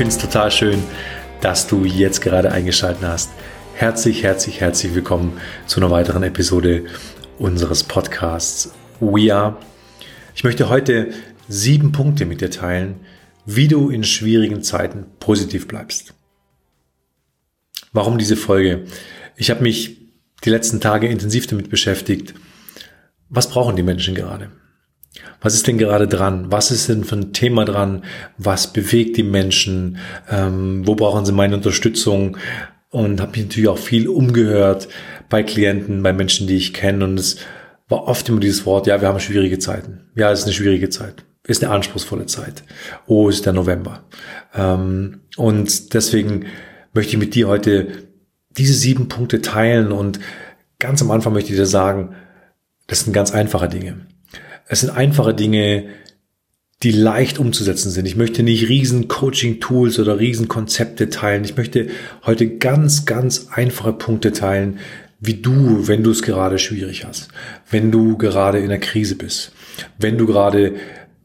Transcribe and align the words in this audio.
finde 0.00 0.14
es 0.14 0.22
total 0.22 0.50
schön, 0.50 0.82
dass 1.42 1.66
du 1.66 1.84
jetzt 1.84 2.22
gerade 2.22 2.50
eingeschaltet 2.50 3.02
hast. 3.02 3.32
Herzlich, 3.74 4.22
herzlich, 4.22 4.58
herzlich 4.58 4.94
willkommen 4.94 5.38
zu 5.66 5.78
einer 5.78 5.90
weiteren 5.90 6.22
Episode 6.22 6.86
unseres 7.38 7.84
Podcasts 7.84 8.72
We 8.98 9.30
Are. 9.30 9.58
Ich 10.34 10.42
möchte 10.42 10.70
heute 10.70 11.12
sieben 11.48 11.92
Punkte 11.92 12.24
mit 12.24 12.40
dir 12.40 12.50
teilen, 12.50 13.00
wie 13.44 13.68
du 13.68 13.90
in 13.90 14.02
schwierigen 14.02 14.62
Zeiten 14.62 15.04
positiv 15.18 15.68
bleibst. 15.68 16.14
Warum 17.92 18.16
diese 18.16 18.36
Folge? 18.38 18.86
Ich 19.36 19.50
habe 19.50 19.62
mich 19.62 19.98
die 20.42 20.50
letzten 20.50 20.80
Tage 20.80 21.08
intensiv 21.08 21.46
damit 21.46 21.68
beschäftigt. 21.68 22.32
Was 23.28 23.50
brauchen 23.50 23.76
die 23.76 23.82
Menschen 23.82 24.14
gerade? 24.14 24.50
Was 25.40 25.54
ist 25.54 25.66
denn 25.66 25.78
gerade 25.78 26.06
dran? 26.06 26.46
Was 26.50 26.70
ist 26.70 26.88
denn 26.88 27.04
für 27.04 27.16
ein 27.16 27.32
Thema 27.32 27.64
dran? 27.64 28.04
Was 28.38 28.72
bewegt 28.72 29.16
die 29.16 29.22
Menschen? 29.22 29.98
Ähm, 30.30 30.86
wo 30.86 30.94
brauchen 30.94 31.24
sie 31.24 31.32
meine 31.32 31.56
Unterstützung? 31.56 32.36
Und 32.90 33.20
habe 33.20 33.32
mich 33.32 33.46
natürlich 33.46 33.68
auch 33.68 33.78
viel 33.78 34.08
umgehört 34.08 34.88
bei 35.28 35.42
Klienten, 35.42 36.02
bei 36.02 36.12
Menschen, 36.12 36.46
die 36.46 36.56
ich 36.56 36.74
kenne. 36.74 37.04
Und 37.04 37.18
es 37.18 37.36
war 37.88 38.08
oft 38.08 38.28
immer 38.28 38.40
dieses 38.40 38.66
Wort, 38.66 38.86
ja, 38.86 39.00
wir 39.00 39.08
haben 39.08 39.20
schwierige 39.20 39.58
Zeiten. 39.58 40.10
Ja, 40.16 40.30
es 40.30 40.40
ist 40.40 40.44
eine 40.46 40.54
schwierige 40.54 40.90
Zeit. 40.90 41.24
Ist 41.46 41.64
eine 41.64 41.72
anspruchsvolle 41.72 42.26
Zeit. 42.26 42.62
Oh, 43.06 43.28
ist 43.28 43.46
der 43.46 43.52
November. 43.52 44.04
Ähm, 44.54 45.20
und 45.36 45.94
deswegen 45.94 46.46
möchte 46.92 47.12
ich 47.12 47.18
mit 47.18 47.34
dir 47.34 47.48
heute 47.48 48.08
diese 48.50 48.74
sieben 48.74 49.08
Punkte 49.08 49.40
teilen. 49.40 49.92
Und 49.92 50.20
ganz 50.78 51.00
am 51.00 51.10
Anfang 51.10 51.32
möchte 51.32 51.50
ich 51.52 51.58
dir 51.58 51.66
sagen, 51.66 52.14
das 52.86 53.00
sind 53.00 53.12
ganz 53.12 53.32
einfache 53.32 53.68
Dinge. 53.68 54.06
Es 54.72 54.80
sind 54.80 54.90
einfache 54.90 55.34
Dinge, 55.34 55.88
die 56.84 56.92
leicht 56.92 57.40
umzusetzen 57.40 57.90
sind. 57.90 58.06
Ich 58.06 58.14
möchte 58.14 58.44
nicht 58.44 58.68
riesen 58.68 59.08
Coaching-Tools 59.08 59.98
oder 59.98 60.20
riesen 60.20 60.46
Konzepte 60.46 61.10
teilen. 61.10 61.42
Ich 61.44 61.56
möchte 61.56 61.88
heute 62.24 62.56
ganz, 62.56 63.04
ganz 63.04 63.48
einfache 63.50 63.92
Punkte 63.92 64.30
teilen, 64.30 64.78
wie 65.18 65.34
du, 65.34 65.88
wenn 65.88 66.04
du 66.04 66.12
es 66.12 66.22
gerade 66.22 66.60
schwierig 66.60 67.04
hast, 67.04 67.30
wenn 67.68 67.90
du 67.90 68.16
gerade 68.16 68.60
in 68.60 68.68
der 68.68 68.78
Krise 68.78 69.16
bist, 69.16 69.50
wenn 69.98 70.16
du 70.16 70.26
gerade 70.26 70.76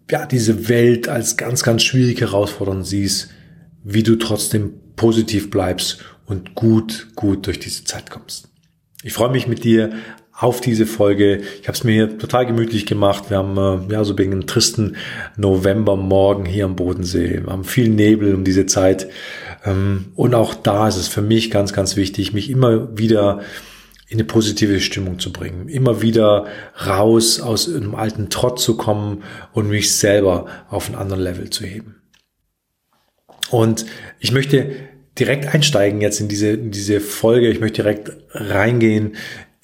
ja, 0.10 0.26
diese 0.26 0.68
Welt 0.68 1.08
als 1.08 1.38
ganz, 1.38 1.62
ganz 1.62 1.84
schwierig 1.84 2.22
herausfordernd 2.22 2.86
siehst, 2.86 3.30
wie 3.84 4.02
du 4.02 4.16
trotzdem 4.16 4.74
positiv 4.96 5.52
bleibst 5.52 6.00
und 6.26 6.56
gut, 6.56 7.10
gut 7.16 7.46
durch 7.46 7.60
diese 7.60 7.84
Zeit 7.84 8.10
kommst. 8.10 8.50
Ich 9.04 9.14
freue 9.14 9.32
mich 9.32 9.48
mit 9.48 9.64
dir 9.64 9.92
auf 10.38 10.60
diese 10.60 10.86
Folge. 10.86 11.42
Ich 11.62 11.68
habe 11.68 11.78
es 11.78 11.84
mir 11.84 11.94
hier 11.94 12.18
total 12.18 12.46
gemütlich 12.46 12.86
gemacht. 12.86 13.30
Wir 13.30 13.38
haben 13.38 13.58
äh, 13.90 13.94
ja 13.94 14.04
so 14.04 14.18
wegen 14.18 14.34
einem 14.34 14.48
tristen 14.48 14.98
Novembermorgen 15.38 16.46
hier 16.46 16.66
am 16.66 16.76
Bodensee. 16.76 17.42
Wir 17.44 17.52
haben 17.52 17.64
viel 17.64 17.90
Nebel 17.90 18.36
um 18.36 18.44
diese 18.44 18.66
Zeit. 18.66 19.08
Ähm, 19.64 20.12
und 20.16 20.36
auch 20.36 20.54
da 20.54 20.88
ist 20.88 20.98
es 20.98 21.08
für 21.08 21.22
mich 21.22 21.52
ganz, 21.52 21.72
ganz 21.72 21.96
wichtig, 21.96 22.34
mich 22.34 22.50
immer 22.50 22.98
wieder 22.98 23.42
in 24.08 24.18
eine 24.18 24.26
positive 24.26 24.82
Stimmung 24.82 25.20
zu 25.20 25.32
bringen, 25.34 25.68
immer 25.68 26.02
wieder 26.02 26.46
raus 26.86 27.40
aus 27.40 27.74
einem 27.74 27.96
alten 27.96 28.30
Trott 28.30 28.60
zu 28.60 28.78
kommen 28.78 29.24
und 29.54 29.70
mich 29.70 29.96
selber 29.96 30.46
auf 30.70 30.88
einen 30.88 30.98
anderen 30.98 31.24
Level 31.24 31.50
zu 31.50 31.66
heben. 31.66 31.96
Und 33.50 33.86
ich 34.20 34.32
möchte 34.32 34.76
direkt 35.18 35.54
einsteigen 35.54 36.02
jetzt 36.02 36.20
in 36.20 36.28
diese, 36.28 36.50
in 36.50 36.72
diese 36.72 37.00
Folge. 37.00 37.50
Ich 37.50 37.62
möchte 37.62 37.84
direkt 37.84 38.12
reingehen 38.34 39.16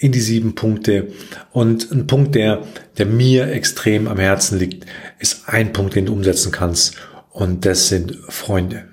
in 0.01 0.11
die 0.11 0.19
sieben 0.19 0.55
Punkte. 0.55 1.13
Und 1.51 1.91
ein 1.91 2.07
Punkt, 2.07 2.33
der, 2.33 2.65
der 2.97 3.05
mir 3.05 3.51
extrem 3.51 4.07
am 4.07 4.17
Herzen 4.17 4.57
liegt, 4.57 4.87
ist 5.19 5.47
ein 5.47 5.73
Punkt, 5.73 5.95
den 5.95 6.07
du 6.07 6.13
umsetzen 6.13 6.51
kannst. 6.51 6.95
Und 7.29 7.65
das 7.67 7.87
sind 7.87 8.17
Freunde. 8.27 8.87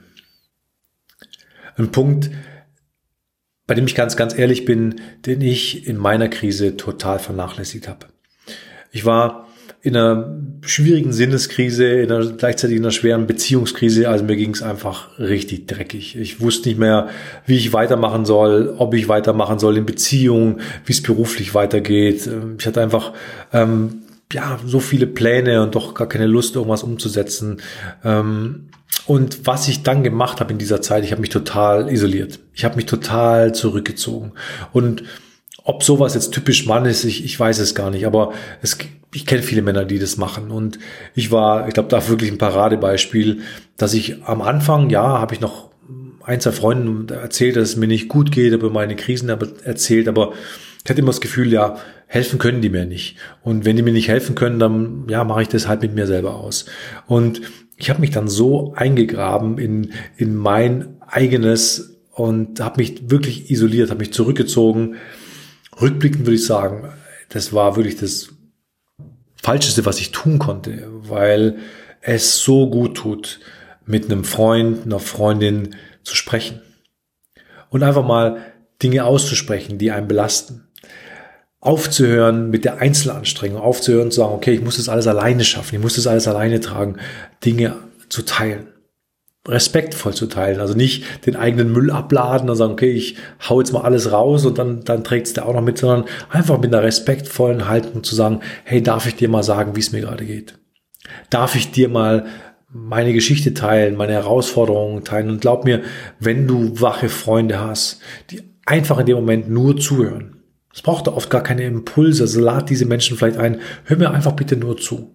Ein 1.78 1.90
Punkt, 1.92 2.30
bei 3.66 3.74
dem 3.74 3.86
ich 3.86 3.94
ganz, 3.94 4.16
ganz 4.16 4.36
ehrlich 4.38 4.66
bin, 4.66 5.00
den 5.24 5.40
ich 5.40 5.86
in 5.86 5.96
meiner 5.96 6.28
Krise 6.28 6.76
total 6.76 7.18
vernachlässigt 7.18 7.88
habe. 7.88 8.06
Ich 8.92 9.06
war 9.06 9.47
in 9.80 9.96
einer 9.96 10.36
schwierigen 10.62 11.12
Sinneskrise, 11.12 11.86
in 11.86 12.10
einer, 12.10 12.26
gleichzeitig 12.32 12.76
in 12.76 12.82
einer 12.82 12.90
schweren 12.90 13.26
Beziehungskrise. 13.26 14.08
Also 14.08 14.24
mir 14.24 14.36
ging 14.36 14.52
es 14.52 14.62
einfach 14.62 15.18
richtig 15.18 15.66
dreckig. 15.66 16.16
Ich 16.16 16.40
wusste 16.40 16.68
nicht 16.68 16.78
mehr, 16.78 17.08
wie 17.46 17.56
ich 17.56 17.72
weitermachen 17.72 18.24
soll, 18.24 18.74
ob 18.76 18.94
ich 18.94 19.08
weitermachen 19.08 19.58
soll 19.58 19.76
in 19.76 19.86
Beziehungen, 19.86 20.60
wie 20.84 20.92
es 20.92 21.02
beruflich 21.02 21.54
weitergeht. 21.54 22.28
Ich 22.58 22.66
hatte 22.66 22.82
einfach 22.82 23.12
ähm, 23.52 24.02
ja 24.32 24.58
so 24.66 24.80
viele 24.80 25.06
Pläne 25.06 25.62
und 25.62 25.74
doch 25.74 25.94
gar 25.94 26.08
keine 26.08 26.26
Lust, 26.26 26.56
irgendwas 26.56 26.82
umzusetzen. 26.82 27.62
Ähm, 28.04 28.68
und 29.06 29.46
was 29.46 29.68
ich 29.68 29.84
dann 29.84 30.02
gemacht 30.02 30.40
habe 30.40 30.52
in 30.52 30.58
dieser 30.58 30.82
Zeit, 30.82 31.04
ich 31.04 31.12
habe 31.12 31.20
mich 31.20 31.30
total 31.30 31.90
isoliert. 31.90 32.40
Ich 32.52 32.64
habe 32.64 32.76
mich 32.76 32.86
total 32.86 33.54
zurückgezogen. 33.54 34.32
Und 34.72 35.04
ob 35.64 35.82
sowas 35.82 36.14
jetzt 36.14 36.32
typisch 36.32 36.66
Mann 36.66 36.84
ist, 36.84 37.04
ich, 37.04 37.24
ich 37.24 37.38
weiß 37.38 37.58
es 37.58 37.74
gar 37.74 37.90
nicht, 37.90 38.06
aber 38.06 38.32
es, 38.62 38.78
ich 39.12 39.26
kenne 39.26 39.42
viele 39.42 39.62
Männer, 39.62 39.84
die 39.84 39.98
das 39.98 40.16
machen. 40.16 40.50
Und 40.50 40.78
ich 41.14 41.30
war, 41.30 41.68
ich 41.68 41.74
glaube, 41.74 41.88
da 41.88 42.08
wirklich 42.08 42.30
ein 42.30 42.38
Paradebeispiel, 42.38 43.40
dass 43.76 43.94
ich 43.94 44.24
am 44.24 44.42
Anfang, 44.42 44.90
ja, 44.90 45.02
habe 45.02 45.34
ich 45.34 45.40
noch 45.40 45.70
ein, 46.24 46.40
zwei 46.40 46.52
Freunden 46.52 47.08
erzählt, 47.08 47.56
dass 47.56 47.70
es 47.70 47.76
mir 47.76 47.86
nicht 47.86 48.08
gut 48.08 48.32
geht, 48.32 48.52
aber 48.52 48.70
meine 48.70 48.96
Krisen 48.96 49.30
erzählt, 49.30 50.08
aber 50.08 50.32
ich 50.84 50.90
hatte 50.90 51.00
immer 51.00 51.10
das 51.10 51.20
Gefühl, 51.20 51.52
ja, 51.52 51.76
helfen 52.06 52.38
können 52.38 52.60
die 52.60 52.68
mir 52.68 52.84
nicht. 52.84 53.16
Und 53.42 53.64
wenn 53.64 53.76
die 53.76 53.82
mir 53.82 53.92
nicht 53.92 54.08
helfen 54.08 54.34
können, 54.34 54.58
dann 54.58 55.06
ja, 55.08 55.24
mache 55.24 55.42
ich 55.42 55.48
das 55.48 55.68
halt 55.68 55.82
mit 55.82 55.94
mir 55.94 56.06
selber 56.06 56.36
aus. 56.36 56.66
Und 57.06 57.40
ich 57.76 57.90
habe 57.90 58.00
mich 58.00 58.10
dann 58.10 58.28
so 58.28 58.74
eingegraben 58.74 59.58
in, 59.58 59.92
in 60.16 60.34
mein 60.34 60.96
eigenes 61.00 61.98
und 62.12 62.60
habe 62.60 62.80
mich 62.80 63.10
wirklich 63.10 63.50
isoliert, 63.50 63.90
habe 63.90 64.00
mich 64.00 64.12
zurückgezogen 64.12 64.96
rückblickend 65.80 66.26
würde 66.26 66.36
ich 66.36 66.44
sagen, 66.44 66.88
das 67.28 67.52
war 67.52 67.76
wirklich 67.76 67.96
das 67.96 68.30
Falscheste, 69.42 69.86
was 69.86 70.00
ich 70.00 70.12
tun 70.12 70.38
konnte, 70.38 70.86
weil 70.88 71.58
es 72.00 72.38
so 72.40 72.68
gut 72.68 72.96
tut, 72.96 73.40
mit 73.84 74.06
einem 74.06 74.24
Freund, 74.24 74.84
einer 74.84 74.98
Freundin 74.98 75.76
zu 76.02 76.14
sprechen. 76.14 76.60
Und 77.70 77.82
einfach 77.82 78.04
mal 78.04 78.38
Dinge 78.82 79.04
auszusprechen, 79.04 79.78
die 79.78 79.90
einen 79.90 80.08
belasten. 80.08 80.68
Aufzuhören 81.60 82.50
mit 82.50 82.64
der 82.64 82.78
Einzelanstrengung, 82.78 83.60
aufzuhören 83.60 84.10
zu 84.10 84.20
sagen, 84.20 84.34
okay, 84.34 84.52
ich 84.52 84.62
muss 84.62 84.76
das 84.76 84.88
alles 84.88 85.06
alleine 85.06 85.44
schaffen, 85.44 85.76
ich 85.76 85.82
muss 85.82 85.96
das 85.96 86.06
alles 86.06 86.28
alleine 86.28 86.60
tragen, 86.60 86.98
Dinge 87.44 87.76
zu 88.08 88.22
teilen 88.22 88.68
respektvoll 89.48 90.14
zu 90.14 90.26
teilen. 90.26 90.60
Also 90.60 90.74
nicht 90.74 91.26
den 91.26 91.36
eigenen 91.36 91.72
Müll 91.72 91.90
abladen 91.90 92.48
und 92.48 92.56
sagen, 92.56 92.72
okay, 92.72 92.90
ich 92.90 93.16
hau 93.48 93.60
jetzt 93.60 93.72
mal 93.72 93.82
alles 93.82 94.12
raus 94.12 94.44
und 94.44 94.58
dann, 94.58 94.84
dann 94.84 95.04
trägt 95.04 95.26
es 95.26 95.32
der 95.32 95.46
auch 95.46 95.54
noch 95.54 95.62
mit, 95.62 95.78
sondern 95.78 96.04
einfach 96.30 96.58
mit 96.58 96.72
einer 96.72 96.84
respektvollen 96.84 97.68
Haltung 97.68 98.04
zu 98.04 98.14
sagen, 98.14 98.40
hey, 98.64 98.82
darf 98.82 99.06
ich 99.06 99.16
dir 99.16 99.28
mal 99.28 99.42
sagen, 99.42 99.74
wie 99.74 99.80
es 99.80 99.92
mir 99.92 100.02
gerade 100.02 100.24
geht? 100.24 100.58
Darf 101.30 101.54
ich 101.54 101.70
dir 101.70 101.88
mal 101.88 102.26
meine 102.70 103.14
Geschichte 103.14 103.54
teilen, 103.54 103.96
meine 103.96 104.12
Herausforderungen 104.12 105.04
teilen? 105.04 105.30
Und 105.30 105.40
glaub 105.40 105.64
mir, 105.64 105.82
wenn 106.20 106.46
du 106.46 106.80
wache 106.80 107.08
Freunde 107.08 107.60
hast, 107.60 108.00
die 108.30 108.42
einfach 108.66 108.98
in 108.98 109.06
dem 109.06 109.16
Moment 109.16 109.48
nur 109.48 109.76
zuhören, 109.78 110.36
es 110.74 110.82
braucht 110.82 111.08
oft 111.08 111.30
gar 111.30 111.42
keine 111.42 111.64
Impulse, 111.64 112.24
also 112.24 112.40
lad 112.40 112.68
diese 112.68 112.84
Menschen 112.84 113.16
vielleicht 113.16 113.38
ein, 113.38 113.60
hör 113.84 113.96
mir 113.96 114.10
einfach 114.10 114.32
bitte 114.32 114.56
nur 114.56 114.76
zu. 114.76 115.14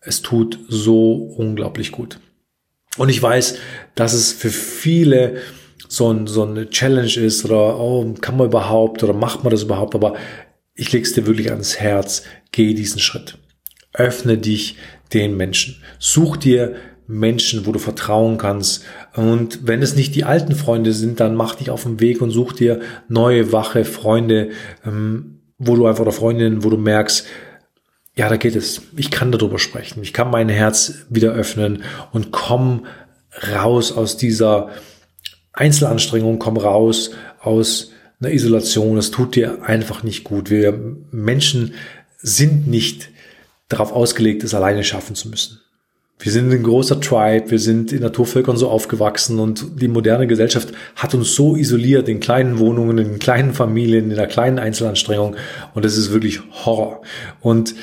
Es 0.00 0.22
tut 0.22 0.58
so 0.68 1.12
unglaublich 1.12 1.92
gut. 1.92 2.18
Und 2.96 3.08
ich 3.08 3.22
weiß, 3.22 3.56
dass 3.94 4.12
es 4.12 4.32
für 4.32 4.50
viele 4.50 5.36
so, 5.88 6.12
ein, 6.12 6.26
so 6.26 6.44
eine 6.44 6.70
Challenge 6.70 7.16
ist 7.16 7.44
oder 7.44 7.78
oh, 7.78 8.14
kann 8.20 8.36
man 8.36 8.46
überhaupt 8.46 9.02
oder 9.02 9.12
macht 9.12 9.44
man 9.44 9.50
das 9.50 9.62
überhaupt, 9.62 9.94
aber 9.94 10.14
ich 10.74 10.92
leg's 10.92 11.12
dir 11.12 11.26
wirklich 11.26 11.50
ans 11.50 11.78
Herz, 11.78 12.24
geh 12.52 12.74
diesen 12.74 13.00
Schritt. 13.00 13.38
Öffne 13.92 14.38
dich 14.38 14.76
den 15.12 15.36
Menschen. 15.36 15.82
Such 15.98 16.36
dir 16.36 16.76
Menschen, 17.06 17.66
wo 17.66 17.72
du 17.72 17.80
vertrauen 17.80 18.38
kannst. 18.38 18.84
Und 19.14 19.66
wenn 19.66 19.82
es 19.82 19.96
nicht 19.96 20.14
die 20.14 20.24
alten 20.24 20.54
Freunde 20.54 20.92
sind, 20.92 21.18
dann 21.18 21.34
mach 21.34 21.56
dich 21.56 21.70
auf 21.70 21.82
den 21.82 21.98
Weg 21.98 22.22
und 22.22 22.30
such 22.30 22.52
dir 22.52 22.80
neue, 23.08 23.52
wache 23.52 23.84
Freunde, 23.84 24.50
ähm, 24.86 25.40
wo 25.58 25.74
du 25.74 25.86
einfach 25.86 26.02
oder 26.02 26.12
Freundinnen, 26.12 26.62
wo 26.62 26.70
du 26.70 26.76
merkst, 26.76 27.26
ja, 28.20 28.28
da 28.28 28.36
geht 28.36 28.54
es. 28.54 28.82
Ich 28.98 29.10
kann 29.10 29.32
darüber 29.32 29.58
sprechen. 29.58 30.02
Ich 30.02 30.12
kann 30.12 30.30
mein 30.30 30.50
Herz 30.50 31.06
wieder 31.08 31.32
öffnen 31.32 31.84
und 32.12 32.32
komm 32.32 32.84
raus 33.50 33.92
aus 33.92 34.18
dieser 34.18 34.68
Einzelanstrengung, 35.54 36.38
komm 36.38 36.58
raus 36.58 37.12
aus 37.40 37.92
einer 38.20 38.30
Isolation. 38.30 38.98
Es 38.98 39.10
tut 39.10 39.36
dir 39.36 39.62
einfach 39.62 40.02
nicht 40.02 40.24
gut. 40.24 40.50
Wir 40.50 40.78
Menschen 41.10 41.72
sind 42.18 42.66
nicht 42.66 43.08
darauf 43.70 43.90
ausgelegt, 43.90 44.44
es 44.44 44.52
alleine 44.52 44.84
schaffen 44.84 45.16
zu 45.16 45.30
müssen. 45.30 45.60
Wir 46.18 46.30
sind 46.30 46.52
ein 46.52 46.62
großer 46.62 47.00
Tribe, 47.00 47.50
wir 47.50 47.58
sind 47.58 47.90
in 47.92 48.02
Naturvölkern 48.02 48.58
so 48.58 48.68
aufgewachsen 48.68 49.38
und 49.38 49.80
die 49.80 49.88
moderne 49.88 50.26
Gesellschaft 50.26 50.68
hat 50.94 51.14
uns 51.14 51.34
so 51.34 51.56
isoliert 51.56 52.10
in 52.10 52.20
kleinen 52.20 52.58
Wohnungen, 52.58 52.98
in 52.98 53.18
kleinen 53.18 53.54
Familien, 53.54 54.10
in 54.10 54.18
einer 54.18 54.26
kleinen 54.26 54.58
Einzelanstrengung 54.58 55.36
und 55.72 55.86
das 55.86 55.96
ist 55.96 56.12
wirklich 56.12 56.42
Horror. 56.66 57.00
Und 57.40 57.74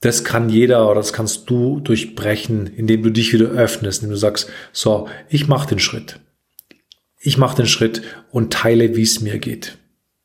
Das 0.00 0.24
kann 0.24 0.50
jeder 0.50 0.86
oder 0.86 0.96
das 0.96 1.12
kannst 1.12 1.48
du 1.48 1.80
durchbrechen, 1.80 2.66
indem 2.66 3.02
du 3.02 3.10
dich 3.10 3.32
wieder 3.32 3.46
öffnest, 3.46 4.02
indem 4.02 4.12
du 4.12 4.18
sagst, 4.18 4.50
so, 4.72 5.08
ich 5.28 5.48
mache 5.48 5.68
den 5.68 5.78
Schritt. 5.78 6.20
Ich 7.18 7.38
mache 7.38 7.56
den 7.56 7.66
Schritt 7.66 8.02
und 8.30 8.52
teile, 8.52 8.94
wie 8.94 9.02
es 9.02 9.20
mir 9.20 9.38
geht. 9.38 9.78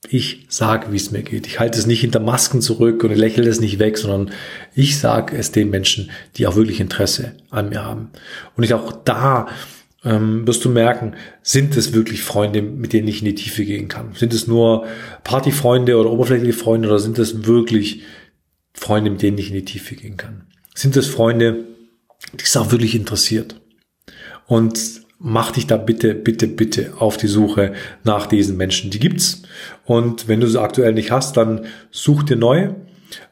Ich 0.10 0.46
sage, 0.50 0.92
wie 0.92 0.98
es 0.98 1.12
mir 1.12 1.22
geht. 1.22 1.48
Ich 1.48 1.60
halte 1.60 1.80
es 1.80 1.86
nicht 1.86 2.02
hinter 2.02 2.20
Masken 2.20 2.62
zurück 2.62 3.04
und 3.04 3.16
lächle 3.16 3.48
es 3.48 3.62
nicht 3.62 3.80
weg, 3.80 3.98
sondern 3.98 4.32
ich 4.76 5.00
sage 5.00 5.38
es 5.38 5.52
den 5.52 5.70
Menschen, 5.70 6.12
die 6.36 6.48
auch 6.48 6.56
wirklich 6.56 6.80
Interesse 6.80 7.34
an 7.50 7.70
mir 7.70 7.86
haben. 7.86 8.10
Und 8.58 8.64
ich 8.64 8.74
auch 8.74 8.92
da 8.92 9.48
ähm, 10.04 10.48
wirst 10.48 10.66
du 10.66 10.70
merken, 10.70 11.14
sind 11.44 11.78
es 11.78 11.94
wirklich 11.94 12.24
Freunde, 12.24 12.62
mit 12.62 12.94
denen 12.94 13.08
ich 13.08 13.20
in 13.20 13.26
die 13.26 13.36
Tiefe 13.36 13.64
gehen 13.64 13.88
kann? 13.88 14.14
Sind 14.16 14.34
es 14.34 14.48
nur 14.48 14.86
Partyfreunde 15.24 15.98
oder 15.98 16.10
oberflächliche 16.10 16.58
Freunde 16.58 16.88
oder 16.90 17.00
sind 17.00 17.20
es 17.20 17.46
wirklich 17.46 18.02
Freunde, 18.82 19.12
mit 19.12 19.22
denen 19.22 19.38
ich 19.38 19.50
in 19.50 19.54
die 19.54 19.66
Tiefe 19.66 19.96
gehen 19.96 20.18
kann? 20.18 20.48
Sind 20.74 20.98
es 20.98 21.08
Freunde, 21.08 21.66
die 22.34 22.44
es 22.44 22.58
auch 22.58 22.72
wirklich 22.72 22.96
interessiert? 22.96 23.62
Und 24.48 25.02
mach 25.20 25.52
dich 25.52 25.68
da 25.68 25.78
bitte, 25.78 26.16
bitte, 26.16 26.48
bitte 26.48 26.94
auf 26.98 27.16
die 27.18 27.28
Suche 27.28 27.74
nach 28.04 28.26
diesen 28.26 28.58
Menschen. 28.58 28.90
Die 28.90 29.00
gibt's. 29.00 29.44
Und 29.86 30.28
wenn 30.28 30.40
du 30.40 30.48
sie 30.48 30.60
aktuell 30.60 30.94
nicht 30.94 31.12
hast, 31.12 31.38
dann 31.38 31.66
such 31.92 32.24
dir 32.24 32.38
neue. 32.38 32.76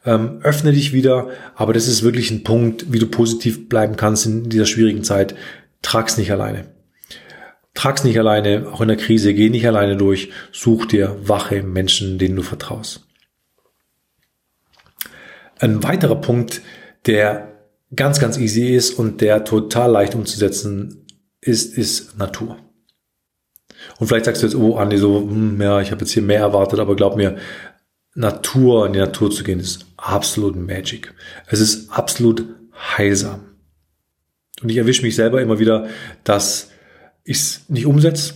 Ähm, 0.04 0.38
öffne 0.42 0.72
dich 0.72 0.92
wieder, 0.92 1.30
aber 1.56 1.72
das 1.72 1.88
ist 1.88 2.04
wirklich 2.04 2.30
ein 2.30 2.44
Punkt, 2.44 2.92
wie 2.92 3.00
du 3.00 3.06
positiv 3.06 3.68
bleiben 3.68 3.96
kannst 3.96 4.26
in 4.26 4.50
dieser 4.50 4.66
schwierigen 4.66 5.02
Zeit. 5.02 5.34
Trag's 5.82 6.16
nicht 6.16 6.30
alleine. 6.30 6.66
Trag's 7.74 8.04
nicht 8.04 8.18
alleine, 8.18 8.68
auch 8.70 8.82
in 8.82 8.88
der 8.88 8.96
Krise, 8.96 9.34
geh 9.34 9.48
nicht 9.50 9.66
alleine 9.66 9.96
durch, 9.96 10.30
such 10.52 10.86
dir 10.86 11.16
wache 11.24 11.62
Menschen, 11.62 12.18
denen 12.18 12.36
du 12.36 12.42
vertraust. 12.42 13.09
Ein 15.60 15.82
weiterer 15.82 16.16
Punkt, 16.16 16.62
der 17.06 17.52
ganz, 17.94 18.18
ganz 18.18 18.38
easy 18.38 18.74
ist 18.74 18.98
und 18.98 19.20
der 19.20 19.44
total 19.44 19.90
leicht 19.90 20.14
umzusetzen 20.14 21.06
ist, 21.40 21.76
ist 21.76 22.18
Natur. 22.18 22.56
Und 23.98 24.06
vielleicht 24.06 24.24
sagst 24.24 24.42
du 24.42 24.46
jetzt, 24.46 24.56
oh 24.56 24.76
Andi, 24.76 24.98
so, 24.98 25.20
hm, 25.20 25.60
ja, 25.60 25.80
ich 25.80 25.90
habe 25.90 26.00
jetzt 26.00 26.12
hier 26.12 26.22
mehr 26.22 26.40
erwartet, 26.40 26.80
aber 26.80 26.96
glaub 26.96 27.16
mir, 27.16 27.36
Natur, 28.14 28.86
in 28.86 28.94
die 28.94 28.98
Natur 28.98 29.30
zu 29.30 29.44
gehen, 29.44 29.60
ist 29.60 29.86
absolut 29.96 30.56
Magic. 30.56 31.14
Es 31.46 31.60
ist 31.60 31.90
absolut 31.90 32.44
heilsam. 32.74 33.44
Und 34.62 34.68
ich 34.70 34.76
erwische 34.78 35.02
mich 35.02 35.14
selber 35.14 35.40
immer 35.40 35.58
wieder, 35.58 35.88
dass 36.24 36.70
ich 37.24 37.38
es 37.38 37.60
nicht 37.68 37.86
umsetze 37.86 38.34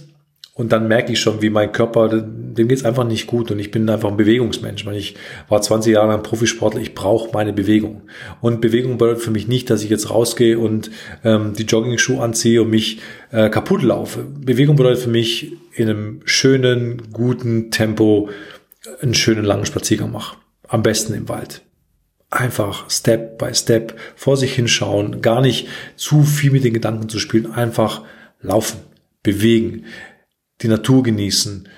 und 0.56 0.70
dann 0.70 0.86
merke 0.86 1.12
ich 1.12 1.18
schon, 1.18 1.42
wie 1.42 1.50
mein 1.50 1.72
Körper, 1.72 2.08
dem 2.08 2.68
geht's 2.68 2.84
einfach 2.84 3.02
nicht 3.02 3.26
gut 3.26 3.50
und 3.50 3.58
ich 3.58 3.72
bin 3.72 3.88
einfach 3.90 4.08
ein 4.08 4.16
Bewegungsmensch. 4.16 4.86
Ich 4.92 5.16
war 5.48 5.60
20 5.60 5.94
Jahre 5.94 6.08
lang 6.08 6.22
Profisportler, 6.22 6.80
ich 6.80 6.94
brauche 6.94 7.32
meine 7.32 7.52
Bewegung. 7.52 8.02
Und 8.40 8.60
Bewegung 8.60 8.96
bedeutet 8.96 9.24
für 9.24 9.32
mich 9.32 9.48
nicht, 9.48 9.68
dass 9.68 9.82
ich 9.82 9.90
jetzt 9.90 10.10
rausgehe 10.10 10.56
und 10.56 10.92
ähm, 11.24 11.54
die 11.54 11.64
Jogging-Schuhe 11.64 12.22
anziehe 12.22 12.62
und 12.62 12.70
mich 12.70 13.00
äh, 13.32 13.50
kaputt 13.50 13.82
laufe. 13.82 14.22
Bewegung 14.22 14.76
bedeutet 14.76 15.02
für 15.02 15.10
mich 15.10 15.54
in 15.72 15.88
einem 15.88 16.20
schönen, 16.24 17.02
guten 17.12 17.72
Tempo 17.72 18.30
einen 19.00 19.14
schönen 19.14 19.44
langen 19.44 19.66
Spaziergang 19.66 20.12
mache. 20.12 20.36
Am 20.68 20.84
besten 20.84 21.14
im 21.14 21.28
Wald 21.28 21.62
einfach 22.30 22.88
Step 22.90 23.38
by 23.38 23.54
Step 23.54 23.96
vor 24.14 24.36
sich 24.36 24.54
hinschauen, 24.54 25.20
gar 25.20 25.40
nicht 25.40 25.66
zu 25.96 26.22
viel 26.22 26.52
mit 26.52 26.62
den 26.62 26.74
Gedanken 26.74 27.08
zu 27.08 27.18
spielen, 27.18 27.52
einfach 27.52 28.02
laufen, 28.40 28.78
bewegen, 29.22 29.84
die 30.64 30.68
Natur 30.68 31.02
genießen 31.02 31.68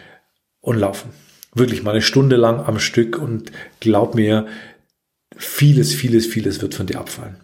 und 0.61 0.79
laufen. 0.79 1.11
Wirklich 1.55 1.83
mal 1.83 1.91
eine 1.91 2.03
Stunde 2.03 2.37
lang 2.37 2.61
am 2.61 2.79
Stück 2.79 3.19
und 3.19 3.51
glaub 3.81 4.15
mir, 4.15 4.47
vieles, 5.37 5.93
vieles, 5.93 6.27
vieles 6.27 6.63
wird 6.63 6.75
von 6.75 6.87
dir 6.87 7.01
abfallen. 7.01 7.37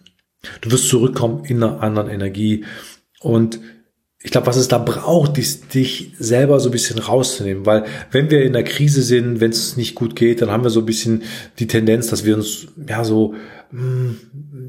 Du 0.61 0.71
wirst 0.71 0.87
zurückkommen 0.87 1.45
in 1.45 1.61
einer 1.61 1.81
anderen 1.81 2.09
Energie 2.09 2.65
und 3.19 3.59
ich 4.25 4.31
glaube, 4.31 4.47
was 4.47 4.55
es 4.55 4.69
da 4.69 4.77
braucht, 4.77 5.37
ist 5.37 5.73
dich 5.73 6.13
selber 6.17 6.61
so 6.61 6.69
ein 6.69 6.71
bisschen 6.71 6.97
rauszunehmen, 6.97 7.65
weil 7.65 7.83
wenn 8.11 8.31
wir 8.31 8.43
in 8.43 8.53
der 8.53 8.63
Krise 8.63 9.01
sind, 9.01 9.41
wenn 9.41 9.51
es 9.51 9.75
nicht 9.75 9.95
gut 9.95 10.15
geht, 10.15 10.41
dann 10.41 10.49
haben 10.49 10.63
wir 10.63 10.69
so 10.69 10.79
ein 10.79 10.85
bisschen 10.85 11.23
die 11.59 11.67
Tendenz, 11.67 12.07
dass 12.07 12.23
wir 12.23 12.37
uns 12.37 12.67
ja 12.87 13.03
so 13.03 13.35
hm, 13.71 14.17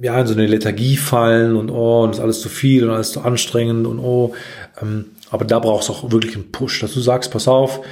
ja 0.02 0.20
in 0.20 0.26
so 0.26 0.34
eine 0.34 0.48
Lethargie 0.48 0.96
fallen 0.96 1.54
und 1.54 1.70
oh, 1.70 2.02
und 2.02 2.10
ist 2.10 2.20
alles 2.20 2.40
zu 2.40 2.48
viel 2.48 2.84
und 2.84 2.90
alles 2.90 3.12
zu 3.12 3.20
anstrengend 3.20 3.86
und 3.86 4.00
oh, 4.00 4.34
ähm, 4.82 5.10
aber 5.34 5.44
da 5.44 5.58
brauchst 5.58 5.88
du 5.88 5.92
auch 5.92 6.12
wirklich 6.12 6.36
einen 6.36 6.52
Push, 6.52 6.78
dass 6.78 6.94
du 6.94 7.00
sagst, 7.00 7.32
pass 7.32 7.48
auf, 7.48 7.84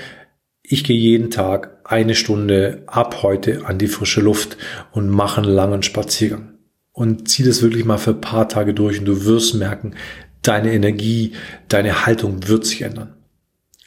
ich 0.63 0.85
gehe 0.85 0.97
jeden 0.97 1.33
Tag 1.33 1.81
eine 1.83 2.15
Stunde 2.15 2.85
ab 2.87 3.25
heute 3.25 3.67
an 3.67 3.79
die 3.79 3.89
frische 3.89 4.21
Luft 4.21 4.57
und 4.93 5.09
mache 5.09 5.41
einen 5.41 5.51
langen 5.51 5.83
Spaziergang. 5.83 6.55
Und 6.93 7.29
zieh 7.29 7.43
das 7.43 7.61
wirklich 7.61 7.85
mal 7.85 7.99
für 7.99 8.13
ein 8.13 8.21
paar 8.21 8.49
Tage 8.49 8.75
durch 8.75 9.01
und 9.01 9.07
du 9.07 9.25
wirst 9.25 9.57
merken, 9.57 9.97
deine 10.43 10.73
Energie, 10.73 11.33
deine 11.67 12.07
Haltung 12.07 12.47
wird 12.47 12.65
sich 12.65 12.83
ändern. 12.83 13.17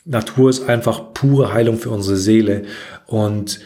Natur 0.03 0.49
ist 0.49 0.67
einfach 0.67 1.13
pure 1.13 1.53
Heilung 1.53 1.77
für 1.77 1.91
unsere 1.91 2.17
Seele 2.17 2.63
und 3.07 3.61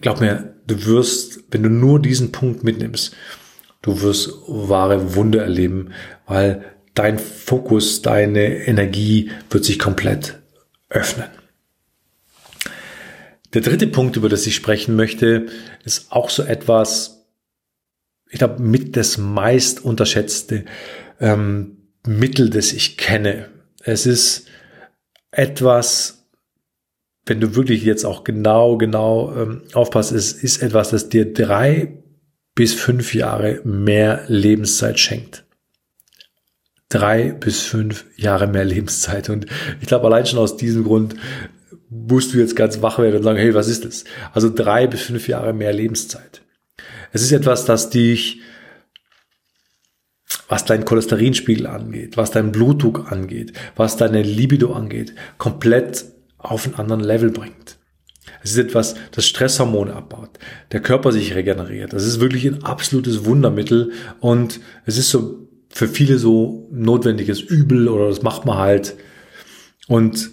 glaub 0.00 0.22
mir, 0.22 0.54
du 0.66 0.86
wirst, 0.86 1.40
wenn 1.50 1.62
du 1.62 1.68
nur 1.68 2.00
diesen 2.00 2.32
Punkt 2.32 2.64
mitnimmst, 2.64 3.14
du 3.82 4.00
wirst 4.00 4.32
wahre 4.48 5.16
Wunder 5.16 5.42
erleben, 5.42 5.90
weil 6.26 6.64
dein 6.94 7.18
Fokus, 7.18 8.02
deine 8.02 8.66
Energie 8.66 9.30
wird 9.50 9.64
sich 9.64 9.78
komplett 9.78 10.40
öffnen. 10.88 11.28
Der 13.52 13.62
dritte 13.62 13.86
Punkt, 13.86 14.16
über 14.16 14.28
das 14.28 14.46
ich 14.46 14.54
sprechen 14.54 14.96
möchte, 14.96 15.46
ist 15.84 16.10
auch 16.10 16.30
so 16.30 16.42
etwas, 16.42 17.26
ich 18.30 18.38
glaube, 18.38 18.62
mit 18.62 18.96
das 18.96 19.16
meist 19.16 19.84
unterschätzte 19.84 20.64
ähm, 21.20 21.76
Mittel, 22.06 22.50
das 22.50 22.72
ich 22.72 22.96
kenne. 22.96 23.48
Es 23.82 24.06
ist 24.06 24.46
etwas, 25.30 26.26
wenn 27.26 27.40
du 27.40 27.54
wirklich 27.54 27.84
jetzt 27.84 28.04
auch 28.04 28.24
genau, 28.24 28.76
genau 28.76 29.34
ähm, 29.36 29.62
aufpasst, 29.72 30.12
es 30.12 30.32
ist 30.32 30.62
etwas, 30.62 30.90
das 30.90 31.08
dir 31.08 31.32
drei 31.32 32.02
bis 32.54 32.74
fünf 32.74 33.14
Jahre 33.14 33.60
mehr 33.64 34.24
Lebenszeit 34.26 34.98
schenkt. 34.98 35.44
Drei 36.94 37.32
bis 37.32 37.62
fünf 37.62 38.04
Jahre 38.16 38.46
mehr 38.46 38.64
Lebenszeit. 38.64 39.28
Und 39.28 39.46
ich 39.80 39.88
glaube, 39.88 40.06
allein 40.06 40.26
schon 40.26 40.38
aus 40.38 40.56
diesem 40.56 40.84
Grund 40.84 41.16
musst 41.90 42.32
du 42.32 42.38
jetzt 42.38 42.54
ganz 42.54 42.82
wach 42.82 43.00
werden 43.00 43.16
und 43.16 43.24
sagen, 43.24 43.38
hey, 43.38 43.52
was 43.52 43.66
ist 43.66 43.84
das? 43.84 44.04
Also 44.32 44.48
drei 44.48 44.86
bis 44.86 45.02
fünf 45.02 45.26
Jahre 45.26 45.52
mehr 45.52 45.72
Lebenszeit. 45.72 46.42
Es 47.12 47.22
ist 47.22 47.32
etwas, 47.32 47.64
das 47.64 47.90
dich 47.90 48.42
was 50.48 50.64
dein 50.66 50.84
Cholesterinspiegel 50.84 51.66
angeht, 51.66 52.16
was 52.16 52.30
dein 52.30 52.52
Blutdruck 52.52 53.10
angeht, 53.10 53.54
was 53.74 53.96
deine 53.96 54.22
Libido 54.22 54.72
angeht, 54.72 55.14
komplett 55.36 56.04
auf 56.38 56.66
einen 56.66 56.76
anderen 56.76 57.02
Level 57.02 57.30
bringt. 57.30 57.78
Es 58.44 58.52
ist 58.52 58.58
etwas, 58.58 58.94
das 59.10 59.26
Stresshormone 59.26 59.94
abbaut, 59.94 60.38
der 60.70 60.80
Körper 60.80 61.10
sich 61.10 61.34
regeneriert. 61.34 61.92
Das 61.92 62.04
ist 62.04 62.20
wirklich 62.20 62.46
ein 62.46 62.62
absolutes 62.62 63.24
Wundermittel 63.24 63.92
und 64.20 64.60
es 64.84 64.98
ist 64.98 65.10
so 65.10 65.43
für 65.74 65.88
viele 65.88 66.18
so 66.18 66.68
notwendiges 66.70 67.40
Übel 67.40 67.88
oder 67.88 68.08
das 68.08 68.22
macht 68.22 68.46
man 68.46 68.58
halt. 68.58 68.94
Und 69.88 70.30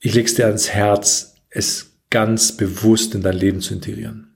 ich 0.00 0.14
leg's 0.14 0.34
dir 0.34 0.46
ans 0.46 0.68
Herz, 0.68 1.36
es 1.48 1.92
ganz 2.10 2.56
bewusst 2.56 3.14
in 3.14 3.22
dein 3.22 3.36
Leben 3.36 3.60
zu 3.60 3.72
integrieren. 3.72 4.34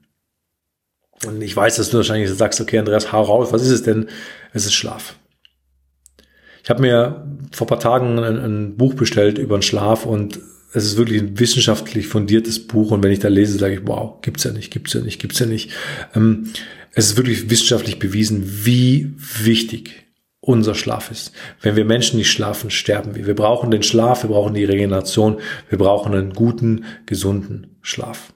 Und 1.26 1.42
ich 1.42 1.56
weiß, 1.56 1.76
dass 1.76 1.90
du 1.90 1.96
wahrscheinlich 1.96 2.30
sagst, 2.30 2.60
okay, 2.60 2.78
Andreas, 2.78 3.12
hau 3.12 3.22
raus, 3.22 3.48
was 3.50 3.62
ist 3.62 3.72
es 3.72 3.82
denn? 3.82 4.08
Es 4.52 4.64
ist 4.64 4.74
Schlaf. 4.74 5.16
Ich 6.62 6.70
habe 6.70 6.82
mir 6.82 7.26
vor 7.50 7.66
paar 7.66 7.80
Tagen 7.80 8.20
ein, 8.20 8.38
ein, 8.38 8.76
Buch 8.76 8.94
bestellt 8.94 9.38
über 9.38 9.58
den 9.58 9.62
Schlaf 9.62 10.06
und 10.06 10.38
es 10.72 10.84
ist 10.84 10.96
wirklich 10.96 11.20
ein 11.20 11.40
wissenschaftlich 11.40 12.06
fundiertes 12.06 12.64
Buch 12.64 12.92
und 12.92 13.02
wenn 13.02 13.10
ich 13.10 13.18
da 13.18 13.28
lese, 13.28 13.58
sage 13.58 13.74
ich, 13.74 13.80
wow, 13.84 14.20
gibt's 14.22 14.44
ja 14.44 14.52
nicht, 14.52 14.70
gibt's 14.70 14.92
ja 14.92 15.00
nicht, 15.00 15.20
gibt's 15.20 15.40
ja 15.40 15.46
nicht. 15.46 15.72
Ähm, 16.14 16.52
es 16.92 17.06
ist 17.06 17.16
wirklich 17.16 17.50
wissenschaftlich 17.50 17.98
bewiesen, 17.98 18.64
wie 18.64 19.14
wichtig 19.16 20.07
unser 20.48 20.74
Schlaf 20.74 21.10
ist. 21.10 21.32
Wenn 21.60 21.76
wir 21.76 21.84
Menschen 21.84 22.16
nicht 22.16 22.30
schlafen, 22.30 22.70
sterben 22.70 23.14
wir. 23.14 23.26
Wir 23.26 23.34
brauchen 23.34 23.70
den 23.70 23.82
Schlaf, 23.82 24.22
wir 24.22 24.30
brauchen 24.30 24.54
die 24.54 24.64
Regeneration, 24.64 25.40
wir 25.68 25.76
brauchen 25.76 26.14
einen 26.14 26.32
guten, 26.32 26.86
gesunden 27.04 27.76
Schlaf. 27.82 28.32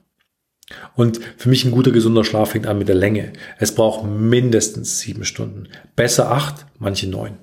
Und 0.95 1.19
für 1.37 1.49
mich 1.49 1.65
ein 1.65 1.71
guter, 1.71 1.89
gesunder 1.89 2.23
Schlaf 2.23 2.51
fängt 2.51 2.67
an 2.67 2.77
mit 2.77 2.87
der 2.87 2.95
Länge. 2.95 3.33
Es 3.57 3.73
braucht 3.73 4.05
mindestens 4.05 4.99
sieben 4.99 5.25
Stunden. 5.25 5.69
Besser 5.95 6.31
acht, 6.31 6.67
manche 6.77 7.09
neun. 7.09 7.39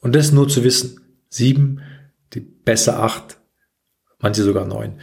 Und 0.00 0.14
das 0.14 0.32
nur 0.32 0.48
zu 0.48 0.64
wissen. 0.64 1.00
Sieben, 1.28 1.82
die 2.32 2.40
besser 2.40 3.02
acht, 3.02 3.38
manche 4.18 4.44
sogar 4.44 4.64
neun. 4.64 4.94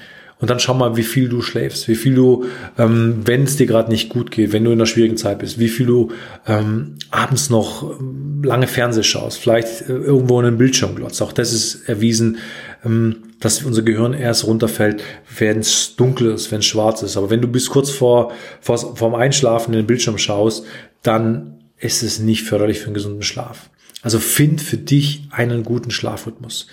Und 0.42 0.50
dann 0.50 0.60
schau 0.60 0.74
mal, 0.74 0.98
wie 0.98 1.04
viel 1.04 1.30
du 1.30 1.42
schläfst, 1.42 1.88
wie 1.88 1.96
viel 1.96 2.16
du, 2.16 2.46
ähm, 2.78 3.22
wenn 3.26 3.44
es 3.44 3.58
dir 3.58 3.68
gerade 3.68 3.92
nicht 3.92 4.10
gut 4.10 4.32
geht, 4.32 4.52
wenn 4.52 4.64
du 4.64 4.72
in 4.72 4.80
einer 4.80 4.88
schwierigen 4.88 5.16
Zeit 5.16 5.40
bist, 5.40 5.60
wie 5.60 5.70
viel 5.70 5.86
du 5.86 6.12
ähm, 6.48 6.96
abends 7.12 7.52
noch 7.52 8.00
ähm, 8.00 8.42
lange 8.44 8.68
Fernseh 8.68 9.04
schaust, 9.04 9.38
vielleicht 9.38 9.82
äh, 9.82 9.94
irgendwo 9.94 10.40
in 10.40 10.48
einen 10.48 10.58
Bildschirm 10.58 10.96
glotzt. 10.96 11.22
Auch 11.22 11.32
das 11.32 11.54
ist 11.54 11.88
erwiesen, 11.88 12.40
ähm, 12.84 13.18
dass 13.40 13.62
unser 13.62 13.84
Gehirn 13.84 14.14
erst 14.14 14.46
runterfällt, 14.46 15.04
wenn 15.38 15.60
es 15.60 15.96
dunkel 15.96 16.32
ist, 16.32 16.52
wenn 16.52 16.60
es 16.60 16.66
schwarz 16.66 17.04
ist. 17.04 17.18
Aber 17.18 17.30
wenn 17.30 17.42
du 17.42 17.48
bis 17.48 17.70
kurz 17.70 17.92
vor, 17.92 18.32
vor 18.62 18.96
vorm 18.96 19.14
Einschlafen 19.14 19.74
in 19.74 19.82
den 19.82 19.88
Bildschirm 19.88 20.18
schaust, 20.18 20.66
dann 21.04 21.60
ist 21.78 22.02
es 22.02 22.20
nicht 22.20 22.44
förderlich 22.44 22.80
für 22.80 22.86
einen 22.86 22.96
gesunden 22.96 23.24
Schlaf. 23.24 23.70
Also 24.02 24.18
find 24.18 24.60
für 24.60 24.78
dich 24.78 25.24
einen 25.30 25.64
guten 25.64 25.92
Schlafrhythmus. 25.92 26.68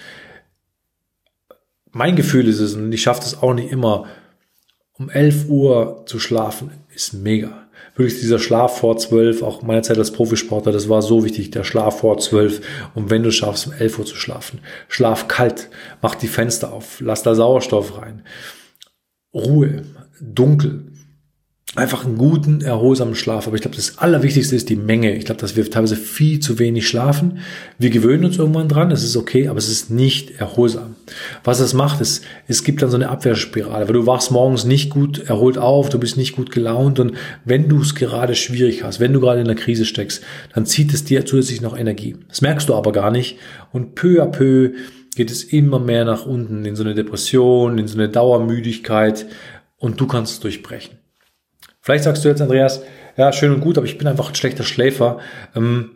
Mein 1.92 2.16
Gefühl 2.16 2.48
ist 2.48 2.60
es, 2.60 2.74
und 2.74 2.92
ich 2.92 3.02
schaffe 3.02 3.20
das 3.20 3.42
auch 3.42 3.54
nicht 3.54 3.72
immer, 3.72 4.06
um 4.94 5.10
11 5.10 5.48
Uhr 5.48 6.04
zu 6.06 6.18
schlafen, 6.18 6.70
ist 6.94 7.12
mega 7.14 7.68
wirklich 7.98 8.20
dieser 8.20 8.38
Schlaf 8.38 8.78
vor 8.78 8.96
zwölf, 8.96 9.42
auch 9.42 9.62
meine 9.62 9.82
Zeit 9.82 9.98
als 9.98 10.12
Profisportler, 10.12 10.72
das 10.72 10.88
war 10.88 11.02
so 11.02 11.24
wichtig, 11.24 11.50
der 11.50 11.64
Schlaf 11.64 12.00
vor 12.00 12.18
zwölf. 12.18 12.60
Und 12.94 13.10
wenn 13.10 13.24
du 13.24 13.32
schaffst, 13.32 13.66
um 13.66 13.72
elf 13.72 13.98
Uhr 13.98 14.06
zu 14.06 14.16
schlafen, 14.16 14.60
schlaf 14.88 15.26
kalt, 15.26 15.68
mach 16.00 16.14
die 16.14 16.28
Fenster 16.28 16.72
auf, 16.72 17.00
lass 17.00 17.24
da 17.24 17.34
Sauerstoff 17.34 17.98
rein. 18.00 18.22
Ruhe, 19.34 19.82
dunkel, 20.20 20.87
einfach 21.74 22.04
einen 22.04 22.16
guten, 22.16 22.62
erholsamen 22.62 23.14
Schlaf. 23.14 23.46
Aber 23.46 23.54
ich 23.54 23.62
glaube, 23.62 23.76
das 23.76 23.98
Allerwichtigste 23.98 24.56
ist 24.56 24.68
die 24.68 24.76
Menge. 24.76 25.14
Ich 25.14 25.26
glaube, 25.26 25.40
dass 25.40 25.54
wir 25.54 25.70
teilweise 25.70 25.96
viel 25.96 26.40
zu 26.40 26.58
wenig 26.58 26.88
schlafen. 26.88 27.38
Wir 27.78 27.90
gewöhnen 27.90 28.24
uns 28.24 28.38
irgendwann 28.38 28.68
dran, 28.68 28.90
es 28.90 29.04
ist 29.04 29.16
okay, 29.16 29.48
aber 29.48 29.58
es 29.58 29.68
ist 29.68 29.90
nicht 29.90 30.40
erholsam. 30.40 30.96
Was 31.44 31.60
es 31.60 31.74
macht, 31.74 32.00
ist, 32.00 32.24
es 32.46 32.64
gibt 32.64 32.80
dann 32.80 32.90
so 32.90 32.96
eine 32.96 33.10
Abwehrspirale, 33.10 33.86
weil 33.86 33.94
du 33.94 34.06
wachst 34.06 34.30
morgens 34.30 34.64
nicht 34.64 34.90
gut 34.90 35.18
erholt 35.28 35.58
auf, 35.58 35.90
du 35.90 35.98
bist 35.98 36.16
nicht 36.16 36.34
gut 36.34 36.50
gelaunt 36.50 37.00
und 37.00 37.12
wenn 37.44 37.68
du 37.68 37.80
es 37.82 37.94
gerade 37.94 38.34
schwierig 38.34 38.82
hast, 38.82 38.98
wenn 38.98 39.12
du 39.12 39.20
gerade 39.20 39.40
in 39.40 39.46
der 39.46 39.56
Krise 39.56 39.84
steckst, 39.84 40.22
dann 40.54 40.66
zieht 40.66 40.92
es 40.94 41.04
dir 41.04 41.26
zusätzlich 41.26 41.60
noch 41.60 41.76
Energie. 41.76 42.16
Das 42.28 42.40
merkst 42.40 42.68
du 42.68 42.74
aber 42.74 42.92
gar 42.92 43.10
nicht 43.10 43.36
und 43.72 43.94
peu 43.94 44.22
à 44.22 44.26
peu 44.26 44.72
geht 45.16 45.30
es 45.30 45.44
immer 45.44 45.78
mehr 45.78 46.04
nach 46.04 46.24
unten 46.26 46.64
in 46.64 46.76
so 46.76 46.84
eine 46.84 46.94
Depression, 46.94 47.78
in 47.78 47.88
so 47.88 47.98
eine 47.98 48.08
Dauermüdigkeit 48.08 49.26
und 49.76 50.00
du 50.00 50.06
kannst 50.06 50.32
es 50.32 50.40
durchbrechen. 50.40 50.98
Vielleicht 51.88 52.04
sagst 52.04 52.22
du 52.22 52.28
jetzt, 52.28 52.42
Andreas, 52.42 52.82
ja, 53.16 53.32
schön 53.32 53.50
und 53.50 53.62
gut, 53.62 53.78
aber 53.78 53.86
ich 53.86 53.96
bin 53.96 54.06
einfach 54.06 54.28
ein 54.28 54.34
schlechter 54.34 54.62
Schläfer. 54.62 55.20
Ähm, 55.56 55.92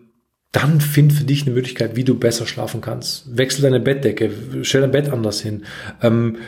dann 0.51 0.81
find 0.81 1.13
für 1.13 1.25
dich 1.25 1.43
eine 1.43 1.55
Möglichkeit, 1.55 1.97
wie 1.97 2.03
du 2.03 2.19
besser 2.19 2.47
schlafen 2.47 2.81
kannst. 2.81 3.37
Wechsel 3.37 3.61
deine 3.61 3.79
Bettdecke, 3.79 4.31
stell 4.63 4.81
dein 4.81 4.91
Bett 4.91 5.13
anders 5.13 5.43
hin. 5.43 5.67
Ähm, 6.01 6.39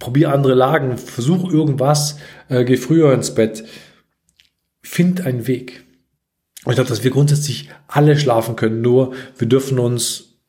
probier 0.00 0.32
andere 0.32 0.54
Lagen, 0.54 0.98
versuch 0.98 1.48
irgendwas, 1.48 2.18
äh, 2.48 2.64
geh 2.64 2.76
früher 2.76 3.14
ins 3.14 3.36
Bett. 3.36 3.62
Find 4.82 5.24
einen 5.24 5.46
Weg. 5.46 5.84
Ich 6.66 6.74
glaube, 6.74 6.88
dass 6.88 7.04
wir 7.04 7.12
grundsätzlich 7.12 7.68
alle 7.86 8.18
schlafen 8.18 8.56
können, 8.56 8.80
nur 8.80 9.14
wir 9.38 9.46
dürfen 9.46 9.78
uns 9.78 10.40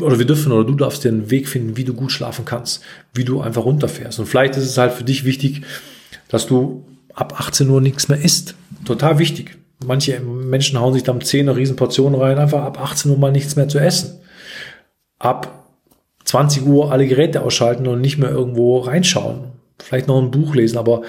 oder 0.00 0.18
wir 0.18 0.24
dürfen 0.24 0.50
oder 0.50 0.66
du 0.66 0.76
darfst 0.76 1.04
dir 1.04 1.10
einen 1.10 1.30
Weg 1.30 1.46
finden, 1.46 1.76
wie 1.76 1.84
du 1.84 1.92
gut 1.92 2.10
schlafen 2.10 2.46
kannst, 2.46 2.82
wie 3.12 3.24
du 3.24 3.42
einfach 3.42 3.66
runterfährst. 3.66 4.18
Und 4.18 4.28
vielleicht 4.28 4.56
ist 4.56 4.64
es 4.64 4.78
halt 4.78 4.94
für 4.94 5.04
dich 5.04 5.26
wichtig, 5.26 5.60
dass 6.28 6.46
du 6.46 6.86
ab 7.14 7.38
18 7.38 7.68
Uhr 7.68 7.80
nichts 7.80 8.08
mehr 8.08 8.20
isst. 8.20 8.54
Total 8.84 9.18
wichtig. 9.18 9.58
Manche 9.84 10.20
Menschen 10.20 10.78
hauen 10.78 10.94
sich 10.94 11.02
da 11.02 11.12
um 11.12 11.20
10 11.20 11.48
eine 11.48 11.56
riesen 11.56 11.76
Portion 11.76 12.14
rein, 12.14 12.38
einfach 12.38 12.62
ab 12.62 12.80
18 12.80 13.10
Uhr 13.10 13.18
mal 13.18 13.32
nichts 13.32 13.56
mehr 13.56 13.68
zu 13.68 13.78
essen. 13.78 14.20
Ab 15.18 15.66
20 16.24 16.64
Uhr 16.64 16.92
alle 16.92 17.06
Geräte 17.06 17.42
ausschalten 17.42 17.86
und 17.86 18.00
nicht 18.00 18.18
mehr 18.18 18.30
irgendwo 18.30 18.78
reinschauen. 18.78 19.52
Vielleicht 19.78 20.06
noch 20.06 20.20
ein 20.20 20.30
Buch 20.30 20.54
lesen, 20.54 20.78
aber 20.78 21.02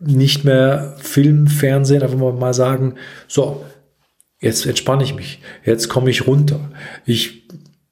nicht 0.00 0.44
mehr 0.44 0.94
Film, 0.98 1.46
Fernsehen, 1.46 2.02
einfach 2.02 2.18
mal 2.18 2.54
sagen, 2.54 2.94
so, 3.28 3.64
jetzt 4.40 4.66
entspanne 4.66 5.04
ich 5.04 5.14
mich, 5.14 5.40
jetzt 5.64 5.88
komme 5.88 6.10
ich 6.10 6.26
runter. 6.26 6.60
Ich 7.04 7.48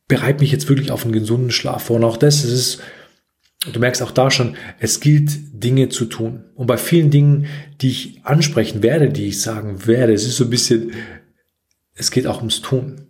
bereite 0.08 0.40
mich 0.40 0.52
jetzt 0.52 0.68
wirklich 0.68 0.90
auf 0.90 1.04
einen 1.04 1.12
gesunden 1.12 1.50
Schlaf 1.50 1.84
vor. 1.84 1.96
Und 1.96 2.04
auch 2.04 2.16
das, 2.16 2.42
das 2.42 2.50
ist 2.50 2.80
Du 3.70 3.78
merkst 3.78 4.02
auch 4.02 4.10
da 4.10 4.30
schon, 4.30 4.56
es 4.80 4.98
gilt, 5.00 5.30
Dinge 5.52 5.88
zu 5.88 6.06
tun. 6.06 6.44
Und 6.56 6.66
bei 6.66 6.76
vielen 6.76 7.10
Dingen, 7.10 7.46
die 7.80 7.90
ich 7.90 8.20
ansprechen 8.24 8.82
werde, 8.82 9.08
die 9.08 9.28
ich 9.28 9.40
sagen 9.40 9.86
werde, 9.86 10.12
es 10.12 10.26
ist 10.26 10.36
so 10.36 10.44
ein 10.44 10.50
bisschen, 10.50 10.92
es 11.94 12.10
geht 12.10 12.26
auch 12.26 12.38
ums 12.38 12.60
Tun. 12.60 13.02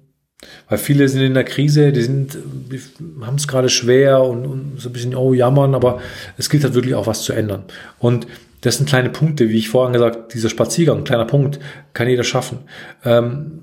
Weil 0.68 0.78
viele 0.78 1.09
sind 1.09 1.23
in 1.23 1.35
der 1.35 1.44
Krise, 1.44 1.92
die 1.92 2.02
sind, 2.02 2.37
haben 3.23 3.37
es 3.37 3.49
gerade 3.49 3.68
schwer 3.68 4.23
und, 4.23 4.44
und 4.44 4.80
so 4.80 4.88
ein 4.88 4.92
bisschen, 4.92 5.14
oh, 5.14 5.32
jammern, 5.32 5.75
aber 5.75 6.00
es 6.37 6.50
gilt 6.50 6.64
halt 6.64 6.75
wirklich 6.75 6.94
auch 6.94 7.06
was 7.06 7.23
zu 7.23 7.32
ändern. 7.32 7.64
Und 7.99 8.26
das 8.61 8.76
sind 8.76 8.88
kleine 8.88 9.11
Punkte, 9.11 9.49
wie 9.49 9.59
ich 9.59 9.68
vorhin 9.68 9.92
gesagt, 9.92 10.35
dieser 10.35 10.49
Spaziergang, 10.49 11.04
kleiner 11.04 11.25
Punkt, 11.25 11.61
kann 11.94 12.09
jeder 12.09 12.25
schaffen. 12.25 12.59
Ähm, 13.04 13.62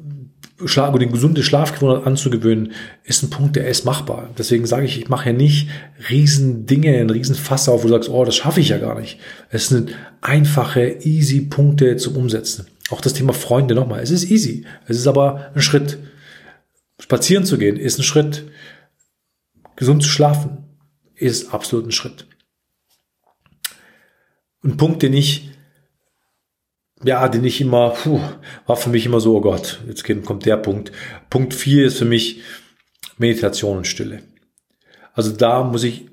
Schlaf, 0.65 0.97
den 0.97 1.11
gesunde 1.11 1.43
Schlafgewohnheit 1.43 2.05
anzugewöhnen, 2.05 2.73
ist 3.03 3.23
ein 3.23 3.29
Punkt, 3.29 3.55
der 3.55 3.67
ist 3.67 3.85
machbar. 3.85 4.29
Deswegen 4.37 4.65
sage 4.65 4.85
ich, 4.85 4.99
ich 4.99 5.09
mache 5.09 5.29
ja 5.29 5.33
nicht 5.33 5.69
riesen 6.09 6.65
Dinge, 6.65 6.97
ein 6.97 7.09
riesen 7.09 7.35
Fass 7.35 7.69
auf, 7.69 7.83
wo 7.83 7.87
du 7.87 7.93
sagst, 7.93 8.09
oh, 8.09 8.25
das 8.25 8.35
schaffe 8.35 8.59
ich 8.59 8.69
ja 8.69 8.77
gar 8.77 8.99
nicht. 8.99 9.19
Es 9.49 9.69
sind 9.69 9.95
einfache, 10.21 10.97
easy 11.03 11.41
Punkte 11.41 11.95
zum 11.97 12.17
Umsetzen. 12.17 12.67
Auch 12.89 13.01
das 13.01 13.13
Thema 13.13 13.33
Freunde 13.33 13.75
nochmal. 13.75 14.01
Es 14.01 14.11
ist 14.11 14.29
easy. 14.29 14.65
Es 14.87 14.97
ist 14.97 15.07
aber 15.07 15.51
ein 15.55 15.61
Schritt. 15.61 15.99
Spazieren 16.99 17.45
zu 17.45 17.57
gehen 17.57 17.77
ist 17.77 17.99
ein 17.99 18.03
Schritt. 18.03 18.45
Gesund 19.75 20.03
zu 20.03 20.09
schlafen 20.09 20.65
ist 21.15 21.53
absolut 21.53 21.87
ein 21.87 21.91
Schritt. 21.91 22.25
Ein 24.63 24.75
Punkt, 24.75 25.03
den 25.03 25.13
ich 25.13 25.51
ja, 27.03 27.27
den 27.29 27.43
ich 27.45 27.61
immer, 27.61 27.91
puh, 27.91 28.19
war 28.65 28.75
für 28.75 28.89
mich 28.89 29.05
immer 29.05 29.19
so, 29.19 29.37
oh 29.37 29.41
Gott, 29.41 29.79
jetzt 29.87 30.03
kommt 30.25 30.45
der 30.45 30.57
Punkt. 30.57 30.91
Punkt 31.29 31.53
vier 31.53 31.85
ist 31.85 31.97
für 31.97 32.05
mich 32.05 32.41
Meditation 33.17 33.77
und 33.77 33.87
Stille. 33.87 34.21
Also 35.13 35.31
da 35.31 35.63
muss 35.63 35.83
ich 35.83 36.07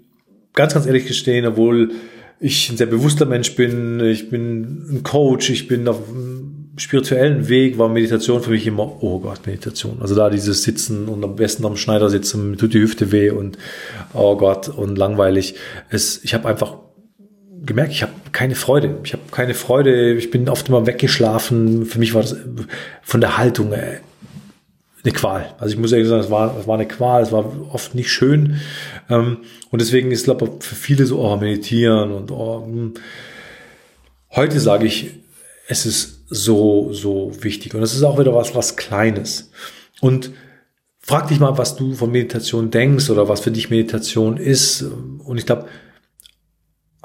ganz, 0.52 0.74
ganz 0.74 0.86
ehrlich 0.86 1.06
gestehen, 1.06 1.46
obwohl 1.46 1.92
ich 2.38 2.70
ein 2.70 2.76
sehr 2.76 2.86
bewusster 2.86 3.26
Mensch 3.26 3.54
bin, 3.56 4.00
ich 4.00 4.30
bin 4.30 4.86
ein 4.90 5.02
Coach, 5.02 5.50
ich 5.50 5.68
bin 5.68 5.88
auf 5.88 6.08
einem 6.08 6.72
spirituellen 6.76 7.48
Weg, 7.48 7.78
war 7.78 7.88
Meditation 7.88 8.42
für 8.42 8.50
mich 8.50 8.66
immer, 8.66 9.02
oh 9.02 9.20
Gott, 9.20 9.46
Meditation. 9.46 9.98
Also 10.00 10.14
da 10.14 10.28
dieses 10.28 10.62
Sitzen 10.62 11.08
und 11.08 11.24
am 11.24 11.36
besten 11.36 11.64
am 11.64 11.76
Schneider 11.76 12.10
sitzen, 12.10 12.58
tut 12.58 12.74
die 12.74 12.80
Hüfte 12.80 13.12
weh 13.12 13.30
und 13.30 13.56
oh 14.12 14.36
Gott 14.36 14.68
und 14.68 14.96
langweilig. 14.96 15.54
Es, 15.88 16.22
ich 16.22 16.34
habe 16.34 16.48
einfach 16.48 16.76
gemerkt, 17.66 17.92
ich 17.92 18.02
habe 18.02 18.12
keine 18.32 18.54
Freude. 18.54 18.98
Ich 19.04 19.12
habe 19.12 19.22
keine 19.30 19.54
Freude. 19.54 20.14
Ich 20.14 20.30
bin 20.30 20.48
oft 20.48 20.68
immer 20.68 20.86
weggeschlafen. 20.86 21.84
Für 21.84 21.98
mich 21.98 22.14
war 22.14 22.22
das 22.22 22.36
von 23.02 23.20
der 23.20 23.36
Haltung 23.36 23.72
äh, 23.72 24.00
eine 25.04 25.12
Qual. 25.12 25.54
Also 25.58 25.74
ich 25.74 25.80
muss 25.80 25.92
ehrlich 25.92 26.08
sagen, 26.08 26.22
es 26.22 26.30
war, 26.30 26.56
es 26.58 26.66
war 26.66 26.74
eine 26.74 26.88
Qual. 26.88 27.22
Es 27.22 27.32
war 27.32 27.44
oft 27.72 27.94
nicht 27.94 28.10
schön. 28.10 28.60
Ähm, 29.10 29.38
und 29.70 29.80
deswegen 29.80 30.10
ist, 30.10 30.24
glaube 30.24 30.46
ich, 30.46 30.64
für 30.64 30.74
viele 30.74 31.06
so, 31.06 31.20
oh, 31.20 31.36
meditieren 31.36 32.12
und 32.12 32.30
oh, 32.30 32.64
hm. 32.64 32.94
heute 34.34 34.60
sage 34.60 34.86
ich, 34.86 35.10
es 35.68 35.86
ist 35.86 36.24
so, 36.28 36.92
so 36.92 37.32
wichtig. 37.40 37.74
Und 37.74 37.82
es 37.82 37.94
ist 37.94 38.02
auch 38.02 38.18
wieder 38.18 38.34
was, 38.34 38.54
was 38.54 38.76
Kleines. 38.76 39.50
Und 40.00 40.30
frag 41.00 41.28
dich 41.28 41.40
mal, 41.40 41.58
was 41.58 41.76
du 41.76 41.94
von 41.94 42.10
Meditation 42.10 42.70
denkst 42.70 43.10
oder 43.10 43.28
was 43.28 43.40
für 43.40 43.50
dich 43.50 43.70
Meditation 43.70 44.36
ist. 44.36 44.82
Und 44.82 45.38
ich 45.38 45.46
glaube, 45.46 45.66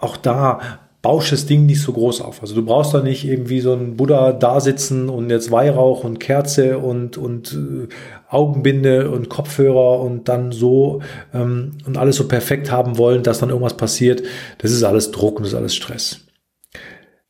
auch 0.01 0.17
da 0.17 0.59
bausch 1.01 1.31
das 1.31 1.47
Ding 1.47 1.65
nicht 1.65 1.81
so 1.81 1.93
groß 1.93 2.21
auf. 2.21 2.41
Also 2.41 2.53
du 2.53 2.63
brauchst 2.63 2.93
da 2.93 3.01
nicht 3.01 3.25
irgendwie 3.25 3.59
so 3.59 3.73
ein 3.73 3.97
Buddha 3.97 4.33
da 4.33 4.59
sitzen 4.59 5.09
und 5.09 5.29
jetzt 5.29 5.49
Weihrauch 5.49 6.03
und 6.03 6.19
Kerze 6.19 6.77
und, 6.77 7.17
und 7.17 7.53
äh, 7.53 7.87
Augenbinde 8.29 9.09
und 9.09 9.29
Kopfhörer 9.29 9.99
und 9.99 10.29
dann 10.29 10.51
so 10.51 11.01
ähm, 11.33 11.77
und 11.85 11.97
alles 11.97 12.17
so 12.17 12.27
perfekt 12.27 12.71
haben 12.71 12.97
wollen, 12.97 13.23
dass 13.23 13.39
dann 13.39 13.49
irgendwas 13.49 13.77
passiert. 13.77 14.21
Das 14.59 14.71
ist 14.71 14.83
alles 14.83 15.11
Druck 15.11 15.37
und 15.37 15.43
das 15.43 15.53
ist 15.53 15.57
alles 15.57 15.75
Stress. 15.75 16.21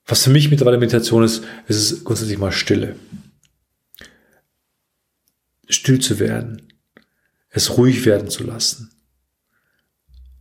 Was 0.06 0.24
für 0.24 0.32
mich 0.32 0.50
mittlerweile 0.50 0.78
Meditation 0.78 1.24
ist, 1.24 1.44
ist 1.68 1.78
es 1.78 2.04
grundsätzlich 2.04 2.38
mal 2.38 2.52
Stille. 2.52 2.96
Still 5.70 6.00
zu 6.00 6.20
werden. 6.20 6.74
Es 7.50 7.78
ruhig 7.78 8.06
werden 8.06 8.30
zu 8.30 8.44
lassen 8.44 8.90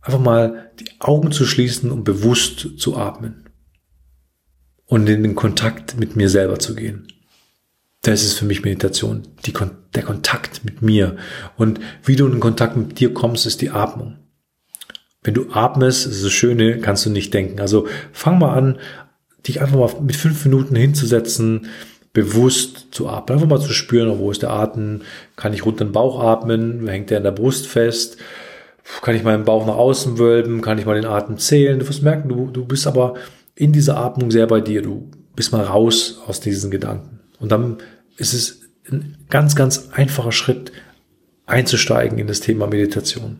einfach 0.01 0.19
mal 0.19 0.71
die 0.79 0.89
Augen 0.99 1.31
zu 1.31 1.45
schließen 1.45 1.91
und 1.91 2.03
bewusst 2.03 2.79
zu 2.79 2.97
atmen. 2.97 3.49
Und 4.85 5.07
in 5.07 5.23
den 5.23 5.35
Kontakt 5.35 5.97
mit 5.97 6.15
mir 6.15 6.29
selber 6.29 6.59
zu 6.59 6.75
gehen. 6.75 7.07
Das 8.01 8.23
ist 8.23 8.33
für 8.33 8.45
mich 8.45 8.63
Meditation, 8.63 9.23
die, 9.45 9.53
der 9.95 10.03
Kontakt 10.03 10.65
mit 10.65 10.81
mir. 10.81 11.17
Und 11.55 11.79
wie 12.03 12.15
du 12.15 12.27
in 12.27 12.39
Kontakt 12.39 12.75
mit 12.75 12.99
dir 12.99 13.13
kommst, 13.13 13.45
ist 13.45 13.61
die 13.61 13.69
Atmung. 13.69 14.17
Wenn 15.23 15.35
du 15.35 15.51
atmest, 15.51 16.07
ist 16.07 16.25
das 16.25 16.31
Schöne, 16.31 16.79
kannst 16.79 17.05
du 17.05 17.11
nicht 17.11 17.33
denken. 17.33 17.61
Also 17.61 17.87
fang 18.11 18.39
mal 18.39 18.53
an, 18.53 18.79
dich 19.47 19.61
einfach 19.61 19.77
mal 19.77 20.01
mit 20.01 20.15
fünf 20.15 20.43
Minuten 20.45 20.75
hinzusetzen, 20.75 21.67
bewusst 22.11 22.87
zu 22.91 23.07
atmen. 23.07 23.35
Einfach 23.35 23.49
mal 23.49 23.61
zu 23.61 23.71
spüren, 23.71 24.17
wo 24.17 24.31
ist 24.31 24.41
der 24.41 24.49
Atem, 24.49 25.03
kann 25.35 25.53
ich 25.53 25.65
runter 25.65 25.85
den 25.85 25.93
Bauch 25.93 26.21
atmen, 26.21 26.87
hängt 26.87 27.11
der 27.11 27.19
in 27.19 27.23
der 27.23 27.31
Brust 27.31 27.67
fest, 27.67 28.17
kann 29.01 29.15
ich 29.15 29.23
meinen 29.23 29.45
Bauch 29.45 29.65
nach 29.65 29.75
außen 29.75 30.17
wölben, 30.17 30.61
kann 30.61 30.77
ich 30.77 30.85
mal 30.85 30.95
den 30.95 31.05
Atem 31.05 31.37
zählen. 31.37 31.79
Du 31.79 31.87
wirst 31.87 32.03
merken, 32.03 32.29
du, 32.29 32.47
du 32.47 32.65
bist 32.65 32.87
aber 32.87 33.15
in 33.55 33.71
dieser 33.71 33.97
Atmung 33.97 34.31
sehr 34.31 34.47
bei 34.47 34.61
dir. 34.61 34.81
Du 34.81 35.09
bist 35.35 35.51
mal 35.51 35.63
raus 35.63 36.19
aus 36.27 36.39
diesen 36.39 36.71
Gedanken. 36.71 37.19
Und 37.39 37.51
dann 37.51 37.77
ist 38.17 38.33
es 38.33 38.61
ein 38.89 39.17
ganz, 39.29 39.55
ganz 39.55 39.89
einfacher 39.91 40.31
Schritt 40.31 40.71
einzusteigen 41.45 42.17
in 42.17 42.27
das 42.27 42.39
Thema 42.39 42.67
Meditation. 42.67 43.39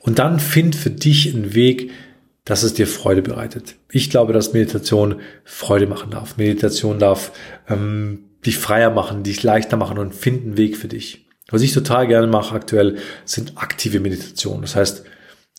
Und 0.00 0.18
dann 0.18 0.38
find 0.38 0.76
für 0.76 0.90
dich 0.90 1.34
einen 1.34 1.54
Weg, 1.54 1.90
dass 2.44 2.62
es 2.62 2.74
dir 2.74 2.86
Freude 2.86 3.22
bereitet. 3.22 3.74
Ich 3.90 4.08
glaube, 4.08 4.32
dass 4.32 4.52
Meditation 4.52 5.16
Freude 5.44 5.88
machen 5.88 6.12
darf. 6.12 6.36
Meditation 6.36 7.00
darf 7.00 7.32
ähm, 7.68 8.20
dich 8.46 8.58
freier 8.58 8.90
machen, 8.90 9.24
dich 9.24 9.42
leichter 9.42 9.76
machen 9.76 9.98
und 9.98 10.14
find 10.14 10.44
einen 10.44 10.56
Weg 10.56 10.76
für 10.76 10.86
dich. 10.86 11.25
Was 11.50 11.62
ich 11.62 11.72
total 11.72 12.06
gerne 12.08 12.26
mache 12.26 12.54
aktuell, 12.54 12.96
sind 13.24 13.52
aktive 13.56 14.00
Meditationen. 14.00 14.62
Das 14.62 14.76
heißt, 14.76 15.04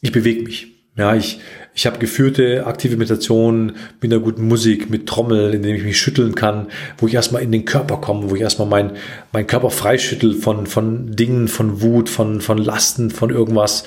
ich 0.01 0.12
bewege 0.12 0.44
mich. 0.44 0.74
Ja, 0.98 1.15
ich, 1.15 1.39
ich 1.75 1.86
habe 1.86 2.00
geführte 2.00 2.65
aktive 2.65 2.98
Meditationen 2.98 3.75
mit 4.01 4.12
einer 4.12 4.22
guten 4.22 4.48
Musik, 4.48 4.89
mit 4.89 5.08
Trommel, 5.08 5.53
in 5.53 5.62
dem 5.62 5.75
ich 5.75 5.84
mich 5.84 6.00
schütteln 6.00 6.34
kann, 6.34 6.70
wo 6.98 7.06
ich 7.06 7.13
erstmal 7.13 7.44
in 7.44 7.51
den 7.51 7.65
Körper 7.65 7.98
komme, 7.98 8.32
wo 8.32 8.36
ich 8.36 8.41
erstmal 8.41 8.67
mein, 8.67 8.94
mein 9.32 9.46
Körper 9.46 9.70
freischüttel 9.70 10.34
von, 10.34 10.65
von 10.65 11.15
Dingen, 11.15 11.48
von 11.48 11.82
Wut, 11.84 12.10
von, 12.10 12.41
von 12.41 12.58
Lasten, 12.58 13.12
von 13.12 13.29
irgendwas. 13.29 13.84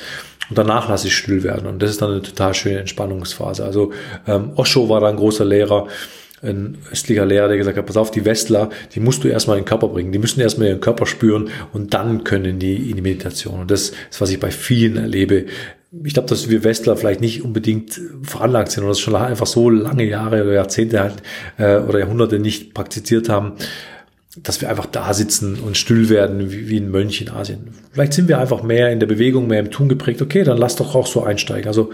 Und 0.49 0.57
danach 0.57 0.88
lasse 0.88 1.09
ich 1.09 1.16
still 1.16 1.42
werden. 1.42 1.66
Und 1.66 1.83
das 1.83 1.90
ist 1.90 2.00
dann 2.00 2.12
eine 2.12 2.23
total 2.23 2.54
schöne 2.54 2.78
Entspannungsphase. 2.78 3.64
Also 3.64 3.92
ähm, 4.28 4.52
Osho 4.54 4.88
war 4.88 5.00
da 5.00 5.09
ein 5.09 5.16
großer 5.16 5.45
Lehrer 5.45 5.88
ein 6.42 6.78
östlicher 6.90 7.26
Lehrer, 7.26 7.49
der 7.49 7.59
gesagt 7.59 7.76
hat, 7.76 7.87
pass 7.87 7.97
auf, 7.97 8.11
die 8.11 8.25
Westler, 8.25 8.70
die 8.94 9.00
musst 9.00 9.25
du 9.25 9.28
erstmal 9.28 9.59
in 9.59 9.64
den 9.64 9.68
Körper 9.68 9.88
bringen. 9.88 10.12
Die 10.12 10.18
müssen 10.18 10.40
erstmal 10.40 10.68
ihren 10.68 10.80
Körper 10.80 11.06
spüren 11.06 11.50
und 11.73 11.92
dann 11.94 12.25
können 12.25 12.59
die 12.59 12.90
in 12.90 12.97
die 12.97 13.02
Meditation. 13.02 13.61
Und 13.61 13.70
das 13.70 13.90
ist, 13.90 14.20
was 14.20 14.30
ich 14.30 14.40
bei 14.40 14.50
vielen 14.50 14.97
erlebe, 14.97 15.47
ich 16.04 16.14
glaube, 16.14 16.28
dass 16.28 16.49
wir 16.49 16.62
Westler 16.62 16.97
vielleicht 16.97 17.20
nicht 17.20 17.44
unbedingt 17.44 18.00
veranlagt 18.23 18.70
sind 18.70 18.85
und 18.85 18.90
das 18.90 19.00
schon 19.00 19.16
einfach 19.16 19.47
so 19.47 19.68
lange 19.68 20.04
Jahre 20.04 20.42
oder 20.42 20.52
Jahrzehnte 20.52 21.00
halt 21.00 21.16
äh, 21.59 21.78
oder 21.78 21.99
Jahrhunderte 21.99 22.38
nicht 22.38 22.75
praktiziert 22.75 23.28
haben, 23.28 23.54
dass 24.40 24.61
wir 24.61 24.70
einfach 24.70 24.87
da 24.87 25.12
sitzen 25.12 25.59
und 25.59 25.76
still 25.76 26.09
werden 26.09 26.52
wie, 26.52 26.68
wie 26.68 26.78
ein 26.78 26.92
Mönch 26.92 27.20
in 27.20 27.30
Asien. 27.30 27.75
Vielleicht 27.90 28.12
sind 28.12 28.28
wir 28.28 28.38
einfach 28.38 28.62
mehr 28.62 28.92
in 28.92 29.00
der 29.00 29.09
Bewegung, 29.09 29.49
mehr 29.49 29.59
im 29.59 29.73
Tun 29.73 29.88
geprägt. 29.88 30.23
Okay, 30.23 30.44
dann 30.44 30.59
lass 30.59 30.76
doch 30.76 30.94
auch 30.94 31.09
so 31.09 31.25
einsteigen. 31.25 31.66
Also 31.66 31.90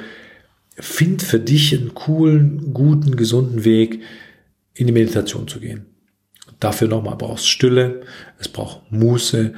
find 0.78 1.22
für 1.22 1.40
dich 1.40 1.72
einen 1.72 1.94
coolen, 1.94 2.74
guten, 2.74 3.16
gesunden 3.16 3.64
Weg, 3.64 4.02
in 4.76 4.86
die 4.86 4.92
Meditation 4.92 5.48
zu 5.48 5.58
gehen. 5.58 5.86
Dafür 6.60 6.88
nochmal 6.88 7.16
brauchst 7.16 7.48
Stille, 7.48 8.02
es 8.38 8.48
braucht 8.48 8.90
Muße 8.90 9.52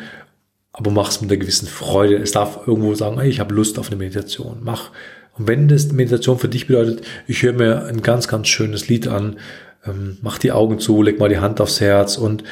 aber 0.79 0.93
mach 0.93 1.11
es 1.11 1.21
mit 1.21 1.29
einer 1.29 1.41
gewissen 1.41 1.67
Freude. 1.67 2.17
Es 2.17 2.31
darf 2.31 2.61
irgendwo 2.69 2.95
sagen, 2.95 3.19
hey, 3.19 3.29
ich 3.29 3.41
habe 3.41 3.53
Lust 3.53 3.81
auf 3.81 3.89
eine 3.89 3.97
Meditation. 3.97 4.61
Mach. 4.63 4.93
Und 5.37 5.49
wenn 5.49 5.67
das 5.67 5.91
Meditation 5.91 6.39
für 6.39 6.49
dich 6.49 6.69
bedeutet, 6.69 7.03
ich 7.27 7.43
höre 7.43 7.53
mir 7.53 7.87
ein 7.87 8.01
ganz, 8.01 8.29
ganz 8.29 8.47
schönes 8.47 8.87
Lied 8.87 9.09
an, 9.09 9.41
ähm, 9.85 10.19
mach 10.23 10.39
die 10.39 10.53
Augen 10.53 10.79
zu, 10.79 11.03
leg 11.03 11.19
mal 11.19 11.29
die 11.29 11.39
Hand 11.39 11.61
aufs 11.61 11.81
Herz 11.81 12.17
und 12.17 12.45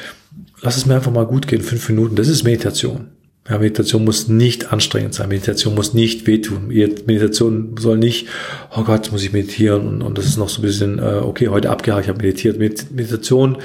lass 0.61 0.75
es 0.75 0.85
mir 0.85 0.95
einfach 0.95 1.11
mal 1.11 1.25
gut 1.25 1.47
gehen, 1.47 1.61
fünf 1.61 1.87
Minuten. 1.87 2.17
Das 2.17 2.27
ist 2.27 2.43
Meditation. 2.43 3.11
Ja, 3.49 3.57
Meditation 3.59 4.03
muss 4.03 4.27
nicht 4.27 4.73
anstrengend 4.73 5.13
sein. 5.13 5.29
Meditation 5.29 5.73
muss 5.73 5.93
nicht 5.93 6.27
wehtun. 6.27 6.67
Meditation 6.67 7.75
soll 7.79 7.97
nicht, 7.97 8.27
oh 8.75 8.83
Gott, 8.83 9.11
muss 9.11 9.23
ich 9.23 9.31
meditieren 9.31 9.87
und, 9.87 10.01
und 10.01 10.17
das 10.17 10.25
ist 10.25 10.37
noch 10.37 10.49
so 10.49 10.59
ein 10.59 10.63
bisschen, 10.63 10.99
äh, 10.99 11.21
okay, 11.23 11.47
heute 11.47 11.69
abgehakt, 11.69 12.03
ich 12.03 12.09
habe 12.09 12.21
meditiert. 12.21 12.59
Meditation 12.59 13.57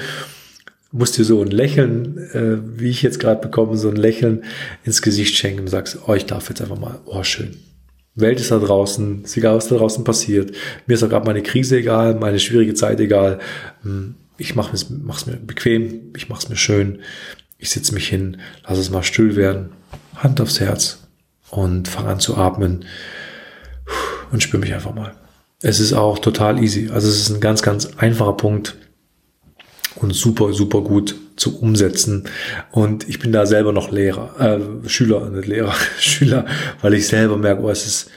musst 0.93 1.17
dir 1.17 1.25
so 1.25 1.41
ein 1.41 1.51
Lächeln, 1.51 2.17
äh, 2.33 2.79
wie 2.79 2.89
ich 2.89 3.01
jetzt 3.01 3.19
gerade 3.19 3.41
bekomme, 3.41 3.75
so 3.77 3.89
ein 3.89 3.95
Lächeln 3.95 4.43
ins 4.85 5.01
Gesicht 5.01 5.35
schenken 5.35 5.61
und 5.61 5.67
sagst, 5.67 5.97
oh, 6.07 6.13
ich 6.13 6.27
darf 6.27 6.47
jetzt 6.49 6.61
einfach 6.61 6.79
mal, 6.79 6.99
oh, 7.05 7.23
schön. 7.23 7.57
Welt 8.15 8.39
ist 8.39 8.51
da 8.51 8.59
draußen, 8.59 9.23
ist 9.23 9.35
egal, 9.35 9.55
was 9.55 9.67
da 9.67 9.75
draußen 9.75 10.03
passiert. 10.03 10.51
Mir 10.85 10.93
ist 10.93 11.03
auch 11.03 11.09
gerade 11.09 11.25
meine 11.25 11.41
Krise 11.41 11.77
egal, 11.77 12.15
meine 12.15 12.39
schwierige 12.39 12.75
Zeit 12.75 12.99
egal. 12.99 13.39
Hm, 13.81 14.15
ich 14.37 14.55
mache 14.55 14.75
es 14.75 14.89
mir 14.89 15.37
bequem, 15.37 16.11
ich 16.15 16.29
mache 16.29 16.43
es 16.43 16.49
mir 16.49 16.55
schön. 16.55 16.99
Ich 17.63 17.69
sitze 17.69 17.93
mich 17.93 18.09
hin, 18.09 18.41
lass 18.67 18.77
es 18.77 18.89
mal 18.89 19.03
still 19.03 19.37
werden, 19.37 19.69
Hand 20.17 20.41
aufs 20.41 20.59
Herz 20.59 21.07
und 21.49 21.87
fange 21.87 22.09
an 22.09 22.19
zu 22.19 22.35
atmen 22.35 22.83
und 24.33 24.43
spüre 24.43 24.59
mich 24.59 24.73
einfach 24.73 24.93
mal. 24.93 25.13
Es 25.61 25.79
ist 25.79 25.93
auch 25.93 26.19
total 26.19 26.61
easy. 26.61 26.89
Also 26.93 27.07
es 27.07 27.21
ist 27.21 27.29
ein 27.29 27.39
ganz, 27.39 27.61
ganz 27.61 27.91
einfacher 27.95 28.33
Punkt 28.33 28.75
und 29.95 30.13
super, 30.13 30.51
super 30.51 30.81
gut 30.81 31.15
zu 31.37 31.57
umsetzen. 31.57 32.25
Und 32.71 33.07
ich 33.07 33.19
bin 33.19 33.31
da 33.31 33.45
selber 33.45 33.71
noch 33.71 33.91
Lehrer, 33.91 34.37
äh, 34.41 34.89
Schüler, 34.89 35.29
nicht 35.29 35.47
Lehrer, 35.47 35.73
Schüler, 35.97 36.45
weil 36.81 36.95
ich 36.95 37.07
selber 37.07 37.37
merke, 37.37 37.61
oh, 37.61 37.69
es 37.69 37.87
ist 37.87 38.11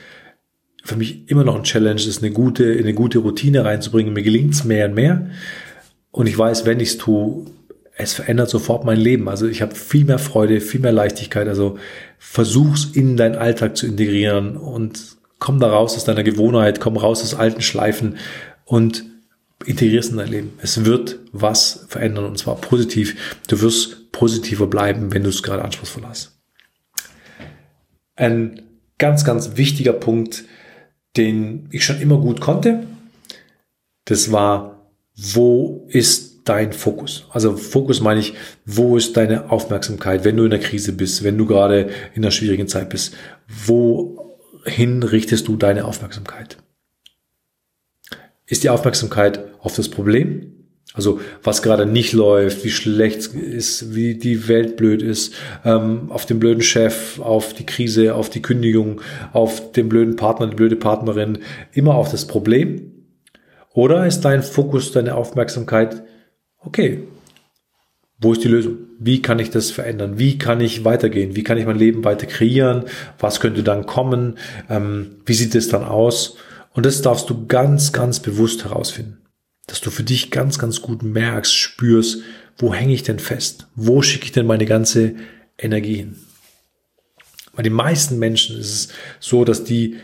für 0.83 0.97
mich 0.97 1.31
immer 1.31 1.45
noch 1.45 1.55
ein 1.55 1.63
Challenge, 1.63 2.01
ist 2.01 2.21
eine 2.21 2.33
gute, 2.33 2.77
eine 2.77 2.95
gute 2.95 3.19
Routine 3.19 3.65
reinzubringen. 3.65 4.13
Mir 4.13 4.25
gelingt 4.25 4.55
es 4.55 4.65
mehr 4.65 4.89
und 4.89 4.95
mehr. 4.95 5.31
Und 6.11 6.27
ich 6.27 6.37
weiß, 6.37 6.67
wenn 6.67 6.81
ich 6.81 6.89
es 6.89 6.99
tue, 6.99 7.47
es 7.99 8.13
verändert 8.13 8.51
sofort 8.51 8.85
mein 8.85 8.99
Leben. 8.99 9.29
Also 9.29 9.49
ich 9.49 9.63
habe 9.63 9.75
viel 9.75 10.05
mehr 10.05 10.19
Freude, 10.19 10.61
viel 10.61 10.81
mehr 10.81 10.93
Leichtigkeit. 10.93 11.49
Also 11.49 11.79
versuch's 12.19 12.85
in 12.85 13.17
deinen 13.17 13.37
Alltag 13.37 13.77
zu 13.77 13.87
integrieren 13.87 14.57
und 14.57 15.17
komm 15.39 15.61
da 15.61 15.69
raus 15.71 15.97
aus 15.97 16.05
deiner 16.05 16.23
Gewohnheit, 16.23 16.79
komm 16.79 16.99
raus 16.99 17.23
aus 17.23 17.35
alten 17.35 17.63
Schleifen 17.63 18.19
und 18.67 19.05
integrierst 19.65 20.11
in 20.11 20.19
dein 20.19 20.29
Leben. 20.29 20.53
Es 20.61 20.85
wird 20.85 21.19
was 21.33 21.87
verändern 21.89 22.27
und 22.27 22.39
zwar 22.39 22.57
positiv. 22.57 23.39
Du 23.49 23.63
wirst 23.63 24.13
positiver 24.13 24.67
bleiben, 24.67 25.15
wenn 25.15 25.23
du 25.23 25.31
es 25.31 25.43
gerade 25.43 25.65
anspruchsvoll 25.65 26.05
hast. 26.07 26.39
Ein 28.15 28.63
ganz, 28.99 29.25
ganz 29.25 29.57
wichtiger 29.57 29.95
Punkt, 29.95 30.45
den 31.17 31.69
ich 31.71 31.87
schon 31.87 32.01
immer 32.01 32.19
gut 32.19 32.43
konnte, 32.43 32.87
das 34.05 34.33
war, 34.33 34.91
wo 35.17 35.87
ist 35.89 36.26
dein 36.49 36.73
Fokus? 36.73 37.27
Also 37.31 37.57
Fokus 37.57 38.01
meine 38.01 38.21
ich, 38.21 38.35
wo 38.65 38.97
ist 38.97 39.17
deine 39.17 39.51
Aufmerksamkeit, 39.51 40.25
wenn 40.25 40.37
du 40.37 40.45
in 40.45 40.51
der 40.51 40.61
Krise 40.61 40.93
bist, 40.93 41.23
wenn 41.25 41.39
du 41.39 41.47
gerade 41.47 41.91
in 42.15 42.23
einer 42.25 42.31
schwierigen 42.31 42.69
Zeit 42.69 42.89
bist? 42.89 43.15
Wohin 43.67 45.03
richtest 45.03 45.49
du 45.49 45.57
deine 45.57 45.85
Aufmerksamkeit? 45.85 46.57
ist 48.47 48.65
die 48.65 48.71
Aufmerksamkeit 48.71 49.41
auf 49.61 49.75
das 49.75 49.89
Problem. 49.89 50.53
Also 50.95 51.21
was 51.43 51.63
gerade 51.63 51.85
nicht 51.85 52.13
läuft, 52.13 52.65
wie 52.65 52.71
schlecht 52.71 53.35
ist, 53.35 53.95
wie 53.95 54.15
die 54.15 54.49
Welt 54.49 54.77
blöd 54.77 55.03
ist, 55.03 55.35
ähm, 55.65 56.11
auf 56.11 56.25
den 56.25 56.39
blöden 56.39 56.63
Chef, 56.63 57.19
auf 57.19 57.53
die 57.53 57.67
Krise, 57.67 58.15
auf 58.15 58.31
die 58.31 58.41
Kündigung, 58.41 59.03
auf 59.33 59.73
den 59.73 59.89
blöden 59.91 60.17
Partner, 60.17 60.47
die 60.47 60.57
blöde 60.57 60.77
Partnerin, 60.77 61.41
immer 61.73 61.97
auf 61.97 62.11
das 62.11 62.27
Problem. 62.27 62.93
Oder 63.75 64.07
ist 64.07 64.21
dein 64.23 64.43
Fokus, 64.43 64.93
deine 64.93 65.17
Aufmerksamkeit, 65.17 66.03
okay, 66.67 67.03
wo 68.19 68.33
ist 68.33 68.45
die 68.45 68.49
Lösung? 68.49 68.79
Wie 68.99 69.21
kann 69.21 69.39
ich 69.39 69.51
das 69.51 69.71
verändern? 69.71 70.19
Wie 70.19 70.39
kann 70.39 70.61
ich 70.61 70.85
weitergehen? 70.85 71.37
Wie 71.37 71.43
kann 71.43 71.59
ich 71.59 71.67
mein 71.67 71.79
Leben 71.79 72.05
weiter 72.05 72.27
kreieren? 72.27 72.85
Was 73.19 73.41
könnte 73.41 73.63
dann 73.63 73.85
kommen? 73.87 74.39
Ähm, 74.71 75.17
wie 75.27 75.35
sieht 75.35 75.55
es 75.55 75.69
dann 75.69 75.85
aus? 75.85 76.37
Und 76.73 76.87
das 76.87 77.03
darfst 77.03 77.29
du 77.29 77.47
ganz, 77.47 77.93
ganz 77.93 78.21
bewusst 78.21 78.65
herausfinden. 78.65 79.19
Dass 79.67 79.81
du 79.81 79.91
für 79.91 80.03
dich 80.03 80.31
ganz, 80.31 80.59
ganz 80.59 80.81
gut 80.81 81.03
merkst, 81.03 81.55
spürst, 81.55 82.23
wo 82.57 82.73
hänge 82.73 82.95
ich 82.95 83.03
denn 83.03 83.19
fest? 83.19 83.67
Wo 83.75 84.01
schicke 84.01 84.25
ich 84.25 84.33
denn 84.33 84.47
meine 84.47 84.65
ganze 84.65 85.17
Energie 85.59 85.97
hin? 85.97 86.17
Bei 87.55 87.63
den 87.63 87.73
meisten 87.73 88.19
Menschen 88.19 88.59
ist 88.59 88.73
es 88.73 88.89
so, 89.21 89.45
dass 89.45 89.65
die 89.65 89.97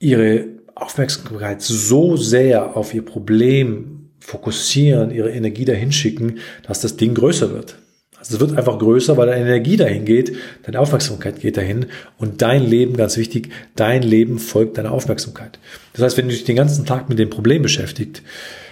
ihre 0.00 0.46
Aufmerksamkeit 0.74 1.62
so 1.62 2.16
sehr 2.16 2.76
auf 2.76 2.94
ihr 2.94 3.04
Problem 3.04 4.01
fokussieren, 4.22 5.10
ihre 5.10 5.30
Energie 5.30 5.64
dahin 5.64 5.92
schicken, 5.92 6.38
dass 6.66 6.80
das 6.80 6.96
Ding 6.96 7.14
größer 7.14 7.52
wird. 7.52 7.76
Also 8.18 8.36
es 8.36 8.40
wird 8.40 8.56
einfach 8.56 8.78
größer, 8.78 9.16
weil 9.16 9.26
deine 9.26 9.40
Energie 9.44 9.76
dahin 9.76 10.04
geht, 10.04 10.36
deine 10.62 10.78
Aufmerksamkeit 10.78 11.40
geht 11.40 11.56
dahin 11.56 11.86
und 12.18 12.40
dein 12.40 12.64
Leben, 12.64 12.96
ganz 12.96 13.16
wichtig, 13.16 13.50
dein 13.74 14.02
Leben 14.02 14.38
folgt 14.38 14.78
deiner 14.78 14.92
Aufmerksamkeit. 14.92 15.58
Das 15.92 16.02
heißt, 16.02 16.16
wenn 16.16 16.28
du 16.28 16.32
dich 16.32 16.44
den 16.44 16.54
ganzen 16.54 16.86
Tag 16.86 17.08
mit 17.08 17.18
dem 17.18 17.30
Problem 17.30 17.62
beschäftigst, 17.62 18.22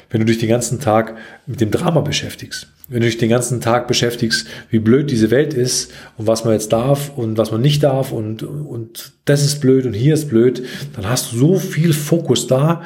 wenn 0.08 0.20
du 0.20 0.26
dich 0.26 0.38
den 0.38 0.48
ganzen 0.48 0.78
Tag 0.78 1.16
mit 1.46 1.60
dem 1.60 1.72
Drama 1.72 2.00
beschäftigst, 2.00 2.68
wenn 2.88 3.00
du 3.00 3.06
dich 3.06 3.18
den 3.18 3.28
ganzen 3.28 3.60
Tag 3.60 3.88
beschäftigst, 3.88 4.46
wie 4.70 4.78
blöd 4.78 5.10
diese 5.10 5.32
Welt 5.32 5.52
ist 5.52 5.92
und 6.16 6.28
was 6.28 6.44
man 6.44 6.54
jetzt 6.54 6.72
darf 6.72 7.16
und 7.16 7.36
was 7.36 7.50
man 7.50 7.60
nicht 7.60 7.82
darf 7.82 8.12
und, 8.12 8.44
und 8.44 9.12
das 9.24 9.44
ist 9.44 9.60
blöd 9.60 9.84
und 9.84 9.94
hier 9.94 10.14
ist 10.14 10.28
blöd, 10.28 10.64
dann 10.94 11.08
hast 11.08 11.32
du 11.32 11.38
so 11.38 11.58
viel 11.58 11.92
Fokus 11.92 12.46
da, 12.46 12.84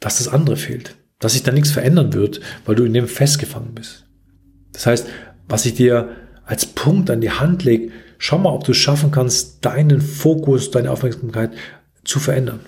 dass 0.00 0.18
das 0.18 0.28
andere 0.28 0.56
fehlt, 0.56 0.94
dass 1.24 1.32
sich 1.32 1.42
da 1.42 1.52
nichts 1.52 1.70
verändern 1.70 2.12
wird, 2.12 2.42
weil 2.66 2.74
du 2.74 2.84
in 2.84 2.92
dem 2.92 3.08
festgefangen 3.08 3.74
bist. 3.74 4.04
Das 4.74 4.84
heißt, 4.84 5.06
was 5.48 5.64
ich 5.64 5.72
dir 5.72 6.14
als 6.44 6.66
Punkt 6.66 7.08
an 7.08 7.22
die 7.22 7.30
Hand 7.30 7.64
lege, 7.64 7.92
schau 8.18 8.36
mal, 8.36 8.52
ob 8.52 8.64
du 8.64 8.72
es 8.72 8.76
schaffen 8.76 9.10
kannst, 9.10 9.64
deinen 9.64 10.02
Fokus, 10.02 10.70
deine 10.70 10.90
Aufmerksamkeit 10.90 11.52
zu 12.04 12.20
verändern. 12.20 12.60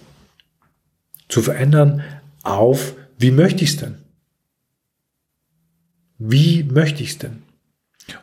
Zu 1.29 1.43
verändern 1.43 2.03
auf, 2.45 2.95
wie 3.19 3.31
möchte 3.31 3.63
ich 3.63 3.73
es 3.73 3.77
denn? 3.77 3.99
Wie 6.17 6.63
möchte 6.63 7.03
ich 7.03 7.11
es 7.11 7.19
denn? 7.19 7.43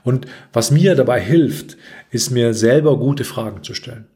Und 0.03 0.25
was 0.51 0.71
mir 0.71 0.95
dabei 0.95 1.21
hilft, 1.21 1.77
ist 2.09 2.31
mir 2.31 2.55
selber 2.55 2.97
gute 2.97 3.23
Fragen 3.23 3.61
zu 3.61 3.75
stellen. 3.75 4.07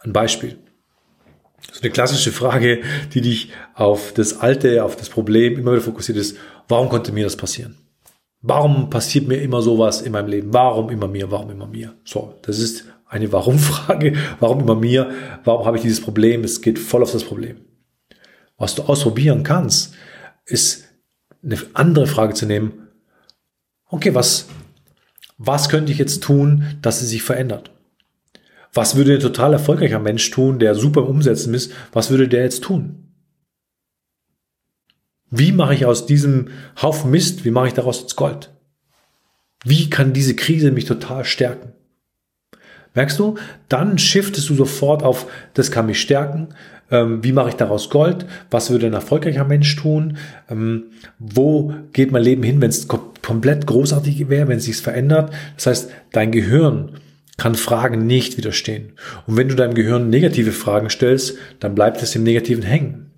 Ein 0.00 0.12
Beispiel. 0.12 0.58
So 1.72 1.80
eine 1.80 1.90
klassische 1.90 2.32
Frage, 2.32 2.82
die 3.12 3.20
dich 3.20 3.50
auf 3.74 4.12
das 4.12 4.40
Alte, 4.40 4.84
auf 4.84 4.96
das 4.96 5.08
Problem 5.08 5.58
immer 5.58 5.72
wieder 5.72 5.82
fokussiert 5.82 6.18
ist, 6.18 6.36
warum 6.68 6.88
konnte 6.88 7.12
mir 7.12 7.24
das 7.24 7.36
passieren? 7.36 7.76
Warum 8.42 8.90
passiert 8.90 9.26
mir 9.26 9.40
immer 9.40 9.62
sowas 9.62 10.02
in 10.02 10.12
meinem 10.12 10.28
Leben? 10.28 10.52
Warum 10.52 10.90
immer 10.90 11.08
mir? 11.08 11.30
Warum 11.30 11.50
immer 11.50 11.66
mir? 11.66 11.94
So, 12.04 12.38
das 12.42 12.58
ist 12.58 12.84
eine 13.06 13.32
Warum-Frage. 13.32 14.16
Warum 14.40 14.60
immer 14.60 14.74
mir? 14.74 15.10
Warum 15.44 15.64
habe 15.64 15.78
ich 15.78 15.82
dieses 15.82 16.02
Problem? 16.02 16.44
Es 16.44 16.60
geht 16.60 16.78
voll 16.78 17.02
auf 17.02 17.12
das 17.12 17.24
Problem. 17.24 17.56
Was 18.58 18.74
du 18.74 18.82
ausprobieren 18.82 19.42
kannst, 19.42 19.94
ist 20.44 20.84
eine 21.42 21.58
andere 21.72 22.06
Frage 22.06 22.34
zu 22.34 22.46
nehmen. 22.46 22.88
Okay, 23.88 24.14
was, 24.14 24.46
was 25.38 25.68
könnte 25.68 25.92
ich 25.92 25.98
jetzt 25.98 26.22
tun, 26.22 26.78
dass 26.82 27.00
sie 27.00 27.06
sich 27.06 27.22
verändert? 27.22 27.70
Was 28.74 28.96
würde 28.96 29.14
ein 29.14 29.20
total 29.20 29.52
erfolgreicher 29.52 30.00
Mensch 30.00 30.28
tun, 30.30 30.58
der 30.58 30.74
super 30.74 31.02
im 31.02 31.06
Umsetzen 31.06 31.54
ist? 31.54 31.72
Was 31.92 32.10
würde 32.10 32.28
der 32.28 32.42
jetzt 32.42 32.64
tun? 32.64 33.04
Wie 35.30 35.52
mache 35.52 35.74
ich 35.74 35.86
aus 35.86 36.06
diesem 36.06 36.48
Haufen 36.82 37.10
Mist, 37.10 37.44
wie 37.44 37.50
mache 37.50 37.68
ich 37.68 37.74
daraus 37.74 38.00
jetzt 38.00 38.16
Gold? 38.16 38.50
Wie 39.64 39.88
kann 39.90 40.12
diese 40.12 40.36
Krise 40.36 40.70
mich 40.70 40.84
total 40.84 41.24
stärken? 41.24 41.72
Merkst 42.94 43.18
du? 43.18 43.36
Dann 43.68 43.98
shiftest 43.98 44.48
du 44.50 44.54
sofort 44.54 45.02
auf, 45.02 45.26
das 45.54 45.70
kann 45.70 45.86
mich 45.86 46.00
stärken. 46.00 46.48
Ähm, 46.90 47.24
wie 47.24 47.32
mache 47.32 47.48
ich 47.48 47.54
daraus 47.56 47.90
Gold? 47.90 48.26
Was 48.50 48.70
würde 48.70 48.86
ein 48.86 48.92
erfolgreicher 48.92 49.44
Mensch 49.44 49.74
tun? 49.74 50.18
Ähm, 50.48 50.84
wo 51.18 51.74
geht 51.92 52.12
mein 52.12 52.22
Leben 52.22 52.42
hin, 52.42 52.60
wenn 52.60 52.70
es 52.70 52.86
komplett 52.86 53.66
großartig 53.66 54.28
wäre, 54.28 54.48
wenn 54.48 54.58
es 54.58 54.64
sich 54.64 54.76
verändert? 54.76 55.32
Das 55.56 55.66
heißt, 55.66 55.90
dein 56.12 56.30
Gehirn 56.30 57.00
kann 57.36 57.54
Fragen 57.54 58.06
nicht 58.06 58.36
widerstehen. 58.36 58.92
Und 59.26 59.36
wenn 59.36 59.48
du 59.48 59.56
deinem 59.56 59.74
Gehirn 59.74 60.08
negative 60.08 60.52
Fragen 60.52 60.90
stellst, 60.90 61.36
dann 61.60 61.74
bleibt 61.74 62.02
es 62.02 62.14
im 62.14 62.22
Negativen 62.22 62.62
hängen. 62.62 63.10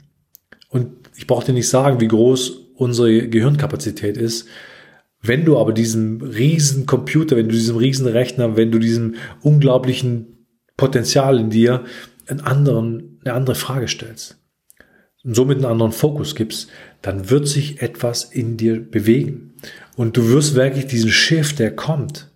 Und 0.69 0.91
ich 1.17 1.27
brauche 1.27 1.47
dir 1.47 1.53
nicht 1.53 1.69
sagen, 1.69 2.01
wie 2.01 2.09
groß 2.09 2.67
unsere 2.75 3.29
Gehirnkapazität 3.29 4.17
ist. 4.17 4.47
Wenn 5.23 5.45
du 5.45 5.59
aber 5.59 5.73
diesem 5.73 6.21
riesen 6.21 6.87
Computer, 6.87 7.37
wenn 7.37 7.49
du 7.49 7.55
diesem 7.55 7.77
riesen 7.77 8.07
Rechner, 8.07 8.57
wenn 8.57 8.71
du 8.71 8.79
diesem 8.79 9.17
unglaublichen 9.43 10.47
Potenzial 10.77 11.39
in 11.39 11.51
dir 11.51 11.85
einen 12.27 12.41
anderen, 12.41 13.21
eine 13.25 13.35
andere 13.35 13.57
Frage 13.57 13.89
stellst 13.89 14.39
und 15.25 15.35
somit 15.35 15.57
einen 15.57 15.67
anderen 15.67 15.93
Fokus 15.93 16.35
gibst, 16.35 16.69
dann 17.03 17.31
wird 17.31 17.49
sich 17.49 17.83
etwas 17.83 18.25
in 18.25 18.57
dir 18.57 18.79
bewegen. 18.79 19.55
Und 19.97 20.17
du 20.17 20.29
wirst 20.29 20.55
wirklich 20.55 20.87
diesen 20.87 21.11
Shift, 21.11 21.59
der 21.59 21.75
kommt. 21.75 22.31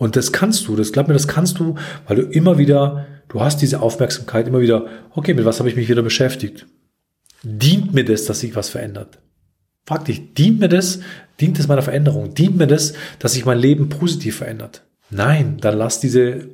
Und 0.00 0.16
das 0.16 0.32
kannst 0.32 0.66
du, 0.66 0.76
das 0.76 0.92
glaub 0.92 1.08
mir, 1.08 1.12
das 1.12 1.28
kannst 1.28 1.58
du, 1.58 1.74
weil 2.08 2.16
du 2.16 2.22
immer 2.22 2.56
wieder, 2.56 3.06
du 3.28 3.42
hast 3.42 3.60
diese 3.60 3.82
Aufmerksamkeit 3.82 4.48
immer 4.48 4.62
wieder, 4.62 4.86
okay, 5.14 5.34
mit 5.34 5.44
was 5.44 5.58
habe 5.58 5.68
ich 5.68 5.76
mich 5.76 5.90
wieder 5.90 6.00
beschäftigt? 6.00 6.66
Dient 7.42 7.92
mir 7.92 8.06
das, 8.06 8.24
dass 8.24 8.40
sich 8.40 8.56
was 8.56 8.70
verändert? 8.70 9.18
Frag 9.84 10.06
dich, 10.06 10.32
dient 10.32 10.58
mir 10.58 10.70
das? 10.70 11.00
Dient 11.38 11.58
es 11.58 11.68
meiner 11.68 11.82
Veränderung? 11.82 12.32
Dient 12.32 12.56
mir 12.56 12.66
das, 12.66 12.94
dass 13.18 13.34
sich 13.34 13.44
mein 13.44 13.58
Leben 13.58 13.90
positiv 13.90 14.36
verändert? 14.36 14.84
Nein, 15.10 15.58
dann 15.60 15.76
lass 15.76 16.00
diese 16.00 16.48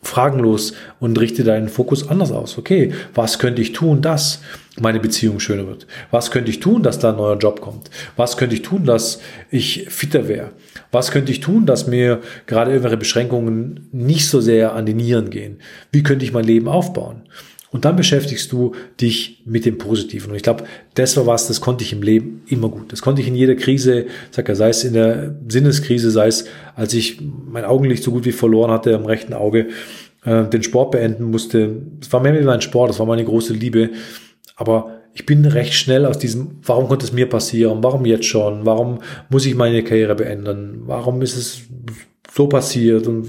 Fragen 0.00 0.38
los 0.38 0.74
und 1.00 1.18
richte 1.18 1.44
deinen 1.44 1.68
Fokus 1.68 2.08
anders 2.08 2.30
aus. 2.30 2.56
Okay, 2.56 2.92
was 3.14 3.38
könnte 3.38 3.60
ich 3.60 3.72
tun, 3.72 4.00
dass 4.00 4.40
meine 4.80 5.00
Beziehung 5.00 5.40
schöner 5.40 5.66
wird? 5.66 5.86
Was 6.10 6.30
könnte 6.30 6.50
ich 6.50 6.60
tun, 6.60 6.82
dass 6.82 6.98
da 6.98 7.10
ein 7.10 7.16
neuer 7.16 7.36
Job 7.36 7.60
kommt? 7.60 7.90
Was 8.16 8.36
könnte 8.36 8.54
ich 8.54 8.62
tun, 8.62 8.84
dass 8.84 9.20
ich 9.50 9.86
fitter 9.88 10.28
wäre? 10.28 10.52
Was 10.92 11.10
könnte 11.10 11.32
ich 11.32 11.40
tun, 11.40 11.66
dass 11.66 11.86
mir 11.86 12.20
gerade 12.46 12.70
irgendwelche 12.70 12.96
Beschränkungen 12.96 13.88
nicht 13.92 14.28
so 14.28 14.40
sehr 14.40 14.74
an 14.74 14.86
die 14.86 14.94
Nieren 14.94 15.30
gehen? 15.30 15.58
Wie 15.90 16.02
könnte 16.02 16.24
ich 16.24 16.32
mein 16.32 16.44
Leben 16.44 16.68
aufbauen? 16.68 17.22
Und 17.70 17.84
dann 17.84 17.96
beschäftigst 17.96 18.50
du 18.50 18.72
dich 19.00 19.42
mit 19.44 19.66
dem 19.66 19.76
Positiven. 19.76 20.30
Und 20.30 20.36
ich 20.36 20.42
glaube, 20.42 20.64
das 20.94 21.16
war 21.18 21.26
was, 21.26 21.48
das 21.48 21.60
konnte 21.60 21.84
ich 21.84 21.92
im 21.92 22.02
Leben 22.02 22.42
immer 22.46 22.68
gut. 22.70 22.92
Das 22.92 23.02
konnte 23.02 23.20
ich 23.20 23.28
in 23.28 23.34
jeder 23.34 23.56
Krise, 23.56 24.06
sag 24.30 24.48
ja, 24.48 24.54
sei 24.54 24.70
es 24.70 24.84
in 24.84 24.94
der 24.94 25.34
Sinneskrise, 25.48 26.10
sei 26.10 26.28
es, 26.28 26.46
als 26.74 26.94
ich 26.94 27.20
mein 27.20 27.64
Augenlicht 27.64 28.02
so 28.02 28.10
gut 28.10 28.24
wie 28.24 28.32
verloren 28.32 28.70
hatte 28.70 28.94
am 28.94 29.04
rechten 29.04 29.34
Auge, 29.34 29.68
äh, 30.24 30.44
den 30.44 30.62
Sport 30.62 30.92
beenden 30.92 31.24
musste. 31.24 31.82
Es 32.00 32.10
war 32.12 32.20
mehr 32.20 32.38
wie 32.38 32.44
mein 32.44 32.62
Sport, 32.62 32.88
das 32.88 32.98
war 33.00 33.06
meine 33.06 33.24
große 33.24 33.52
Liebe. 33.52 33.90
Aber 34.56 34.98
ich 35.12 35.26
bin 35.26 35.44
recht 35.44 35.74
schnell 35.74 36.06
aus 36.06 36.18
diesem, 36.18 36.58
warum 36.62 36.88
konnte 36.88 37.04
es 37.04 37.12
mir 37.12 37.28
passieren? 37.28 37.82
Warum 37.82 38.06
jetzt 38.06 38.26
schon? 38.26 38.64
Warum 38.64 39.00
muss 39.28 39.44
ich 39.44 39.54
meine 39.54 39.84
Karriere 39.84 40.14
beenden? 40.14 40.82
Warum 40.86 41.20
ist 41.20 41.36
es 41.36 41.62
so 42.32 42.46
passiert? 42.46 43.06
Und 43.06 43.28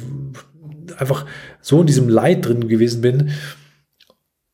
einfach 0.98 1.26
so 1.62 1.82
in 1.82 1.88
diesem 1.88 2.08
Leid 2.08 2.46
drin 2.46 2.68
gewesen 2.68 3.02
bin, 3.02 3.32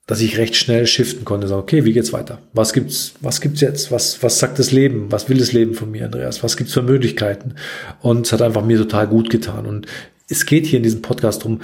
dass 0.08 0.22
ich 0.22 0.38
recht 0.38 0.56
schnell 0.56 0.86
shiften 0.86 1.26
konnte, 1.26 1.48
sagen, 1.48 1.62
okay, 1.62 1.84
wie 1.84 1.94
geht's 1.94 2.14
weiter? 2.14 2.40
Was 2.54 2.74
gibt's, 2.74 3.14
was 3.22 3.42
gibt's 3.42 3.62
jetzt? 3.62 3.92
Was, 3.92 4.22
was 4.22 4.38
sagt 4.38 4.60
das 4.60 4.72
Leben? 4.72 5.12
Was 5.12 5.30
will 5.30 5.38
das 5.38 5.52
Leben 5.52 5.74
von 5.74 5.90
mir, 5.90 6.06
Andreas? 6.06 6.44
Was 6.44 6.58
gibt's 6.58 6.74
für 6.74 6.84
Möglichkeiten? 6.84 7.56
Und 8.02 8.28
es 8.28 8.34
hat 8.34 8.42
einfach 8.42 8.64
mir 8.64 8.78
total 8.78 9.08
gut 9.08 9.32
getan. 9.32 9.66
Und 9.66 9.88
es 10.30 10.46
geht 10.46 10.68
hier 10.68 10.78
in 10.78 10.84
diesem 10.84 11.02
Podcast 11.02 11.44
drum, 11.44 11.62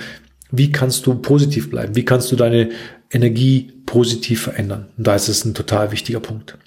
wie 0.49 0.71
kannst 0.71 1.05
du 1.05 1.15
positiv 1.15 1.69
bleiben? 1.69 1.95
Wie 1.95 2.03
kannst 2.03 2.31
du 2.31 2.35
deine 2.35 2.71
Energie 3.11 3.73
positiv 3.85 4.41
verändern? 4.41 4.87
Und 4.97 5.05
da 5.05 5.15
ist 5.15 5.29
es 5.29 5.45
ein 5.45 5.53
total 5.53 5.91
wichtiger 5.91 6.19
Punkt. 6.19 6.57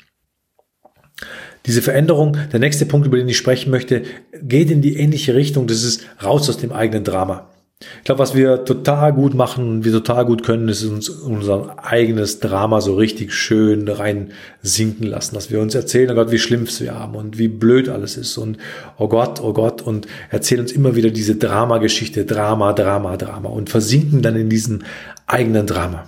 Diese 1.66 1.82
Veränderung, 1.82 2.36
der 2.52 2.60
nächste 2.60 2.86
Punkt, 2.86 3.06
über 3.06 3.16
den 3.16 3.28
ich 3.28 3.36
sprechen 3.36 3.70
möchte, 3.70 4.02
geht 4.42 4.70
in 4.70 4.82
die 4.82 4.96
ähnliche 4.96 5.34
Richtung. 5.34 5.66
Das 5.66 5.82
ist 5.82 6.02
raus 6.22 6.48
aus 6.48 6.58
dem 6.58 6.72
eigenen 6.72 7.04
Drama. 7.04 7.50
Ich 7.98 8.04
glaube, 8.04 8.18
was 8.18 8.34
wir 8.34 8.64
total 8.64 9.12
gut 9.12 9.34
machen 9.34 9.68
und 9.68 9.84
wir 9.84 9.92
total 9.92 10.24
gut 10.24 10.42
können, 10.42 10.68
ist 10.68 10.84
uns 10.84 11.08
unser 11.08 11.84
eigenes 11.84 12.40
Drama 12.40 12.80
so 12.80 12.94
richtig 12.94 13.32
schön 13.32 13.88
rein 13.88 14.32
sinken 14.62 15.04
lassen, 15.06 15.34
dass 15.34 15.50
wir 15.50 15.60
uns 15.60 15.74
erzählen, 15.74 16.10
oh 16.10 16.14
Gott, 16.14 16.30
wie 16.30 16.38
schlimm 16.38 16.64
es 16.64 16.80
wir 16.80 16.94
haben 16.98 17.14
und 17.14 17.38
wie 17.38 17.48
blöd 17.48 17.88
alles 17.88 18.16
ist 18.16 18.36
und 18.38 18.58
oh 18.98 19.08
Gott, 19.08 19.40
oh 19.40 19.52
Gott 19.52 19.82
und 19.82 20.06
erzählen 20.30 20.60
uns 20.62 20.72
immer 20.72 20.96
wieder 20.96 21.10
diese 21.10 21.36
Dramageschichte, 21.36 22.24
Drama, 22.24 22.72
Drama, 22.72 23.16
Drama 23.16 23.48
und 23.48 23.70
versinken 23.70 24.22
dann 24.22 24.36
in 24.36 24.48
diesem 24.48 24.82
eigenen 25.26 25.66
Drama. 25.66 26.06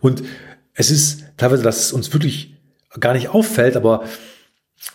Und 0.00 0.22
es 0.74 0.90
ist 0.90 1.24
teilweise, 1.36 1.62
dass 1.62 1.80
es 1.80 1.92
uns 1.92 2.12
wirklich 2.12 2.54
gar 2.98 3.12
nicht 3.12 3.28
auffällt, 3.28 3.76
aber 3.76 4.04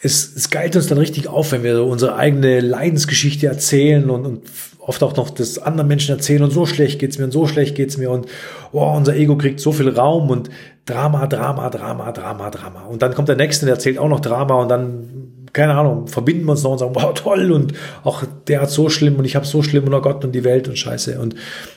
es, 0.01 0.35
es 0.35 0.49
geilt 0.49 0.75
uns 0.75 0.87
dann 0.87 0.97
richtig 0.97 1.27
auf, 1.27 1.51
wenn 1.51 1.63
wir 1.63 1.83
unsere 1.83 2.15
eigene 2.15 2.59
Leidensgeschichte 2.59 3.47
erzählen 3.47 4.09
und, 4.09 4.25
und 4.25 4.41
oft 4.79 5.01
auch 5.03 5.15
noch 5.15 5.29
das 5.29 5.57
anderen 5.57 5.87
Menschen 5.87 6.15
erzählen 6.15 6.43
und 6.43 6.51
so 6.51 6.65
schlecht 6.65 6.99
geht's 6.99 7.17
mir 7.17 7.25
und 7.25 7.31
so 7.31 7.47
schlecht 7.47 7.75
geht's 7.75 7.97
mir 7.97 8.11
und 8.11 8.27
oh, 8.71 8.93
unser 8.95 9.15
Ego 9.15 9.37
kriegt 9.37 9.59
so 9.59 9.71
viel 9.71 9.89
Raum 9.89 10.29
und 10.29 10.49
Drama, 10.85 11.27
Drama, 11.27 11.69
Drama, 11.69 12.11
Drama, 12.11 12.49
Drama. 12.51 12.81
Und 12.83 13.01
dann 13.01 13.13
kommt 13.13 13.29
der 13.29 13.35
Nächste, 13.35 13.65
der 13.65 13.75
erzählt 13.75 13.97
auch 13.97 14.09
noch 14.09 14.19
Drama 14.19 14.55
und 14.55 14.69
dann, 14.69 15.47
keine 15.53 15.75
Ahnung, 15.75 16.07
verbinden 16.07 16.45
wir 16.45 16.51
uns 16.51 16.63
noch 16.63 16.73
und 16.73 16.77
sagen, 16.79 16.95
wow, 16.95 17.13
toll 17.13 17.51
und 17.51 17.73
auch 18.03 18.23
der 18.47 18.61
hat 18.61 18.71
so 18.71 18.89
schlimm 18.89 19.15
und 19.15 19.25
ich 19.25 19.35
habe 19.35 19.45
so 19.45 19.63
schlimm 19.63 19.85
und 19.85 19.93
oh 19.93 20.01
Gott 20.01 20.23
und 20.25 20.33
die 20.33 20.43
Welt 20.43 20.67
und 20.67 20.77
Scheiße. 20.77 21.19
Und 21.19 21.35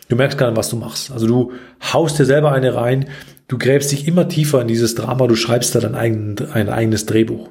du 0.08 0.16
merkst 0.16 0.36
gar 0.36 0.48
nicht, 0.48 0.58
was 0.58 0.70
du 0.70 0.76
machst. 0.76 1.10
Also 1.12 1.26
du 1.26 1.52
haust 1.92 2.18
dir 2.18 2.24
selber 2.24 2.52
eine 2.52 2.74
rein, 2.74 3.08
du 3.48 3.56
gräbst 3.58 3.92
dich 3.92 4.08
immer 4.08 4.28
tiefer 4.28 4.62
in 4.62 4.68
dieses 4.68 4.94
Drama, 4.94 5.26
du 5.26 5.36
schreibst 5.36 5.74
da 5.74 5.80
dein, 5.80 5.94
eigen, 5.94 6.36
ein 6.52 6.68
eigenes 6.68 7.06
Drehbuch. 7.06 7.48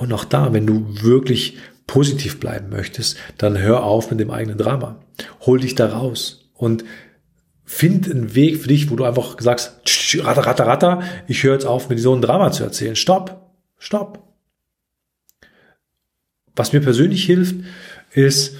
Und 0.00 0.14
auch 0.14 0.24
da, 0.24 0.54
wenn 0.54 0.66
du 0.66 0.86
wirklich 1.02 1.58
positiv 1.86 2.40
bleiben 2.40 2.70
möchtest, 2.70 3.18
dann 3.36 3.58
hör 3.58 3.84
auf 3.84 4.10
mit 4.10 4.18
dem 4.18 4.30
eigenen 4.30 4.56
Drama. 4.56 4.98
Hol 5.44 5.60
dich 5.60 5.74
da 5.74 5.90
raus 5.90 6.50
und 6.54 6.86
find 7.66 8.10
einen 8.10 8.34
Weg 8.34 8.62
für 8.62 8.68
dich, 8.68 8.90
wo 8.90 8.96
du 8.96 9.04
einfach 9.04 9.36
sagst, 9.40 9.74
ratter, 10.24 10.46
ratter, 10.46 10.66
ratter, 10.66 11.02
ich 11.28 11.42
höre 11.42 11.52
jetzt 11.52 11.66
auf, 11.66 11.90
mit 11.90 12.00
so 12.00 12.14
einem 12.14 12.22
Drama 12.22 12.50
zu 12.50 12.64
erzählen. 12.64 12.96
Stopp, 12.96 13.52
stopp. 13.76 14.26
Was 16.56 16.72
mir 16.72 16.80
persönlich 16.80 17.24
hilft, 17.24 17.56
ist 18.12 18.56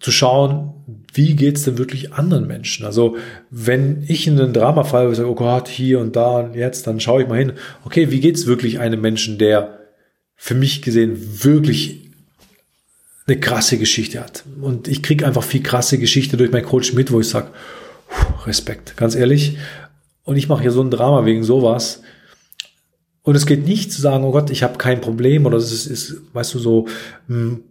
zu 0.00 0.10
schauen, 0.10 0.74
wie 1.12 1.36
geht's 1.36 1.62
denn 1.62 1.78
wirklich 1.78 2.14
anderen 2.14 2.48
Menschen? 2.48 2.84
Also 2.84 3.16
wenn 3.48 4.02
ich 4.08 4.26
in 4.26 4.40
einen 4.40 4.52
Drama 4.52 4.82
falle, 4.82 5.14
sage, 5.14 5.30
oh 5.30 5.36
Gott, 5.36 5.68
hier 5.68 6.00
und 6.00 6.16
da 6.16 6.40
und 6.40 6.56
jetzt, 6.56 6.88
dann 6.88 6.98
schaue 6.98 7.22
ich 7.22 7.28
mal 7.28 7.38
hin, 7.38 7.52
okay, 7.84 8.10
wie 8.10 8.18
geht's 8.18 8.46
wirklich 8.46 8.80
einem 8.80 9.00
Menschen, 9.00 9.38
der 9.38 9.83
für 10.44 10.54
mich 10.54 10.82
gesehen 10.82 11.42
wirklich 11.42 12.10
eine 13.26 13.40
krasse 13.40 13.78
Geschichte 13.78 14.20
hat. 14.20 14.44
Und 14.60 14.88
ich 14.88 15.02
kriege 15.02 15.26
einfach 15.26 15.42
viel 15.42 15.62
krasse 15.62 15.96
Geschichte 15.96 16.36
durch 16.36 16.52
meinen 16.52 16.66
Coach 16.66 16.92
mit, 16.92 17.10
wo 17.10 17.18
ich 17.18 17.30
sage, 17.30 17.48
Respekt, 18.44 18.94
ganz 18.98 19.14
ehrlich. 19.14 19.56
Und 20.22 20.36
ich 20.36 20.50
mache 20.50 20.60
hier 20.60 20.70
so 20.70 20.82
ein 20.82 20.90
Drama 20.90 21.24
wegen 21.24 21.44
sowas. 21.44 22.02
Und 23.22 23.36
es 23.36 23.46
geht 23.46 23.64
nicht 23.64 23.90
zu 23.90 24.02
sagen, 24.02 24.22
oh 24.24 24.32
Gott, 24.32 24.50
ich 24.50 24.62
habe 24.62 24.76
kein 24.76 25.00
Problem 25.00 25.46
oder 25.46 25.56
es 25.56 25.72
ist, 25.72 25.86
ist, 25.86 26.16
weißt 26.34 26.52
du, 26.52 26.58
so 26.58 26.88
mh, 27.28 27.36
hm, 27.36 27.64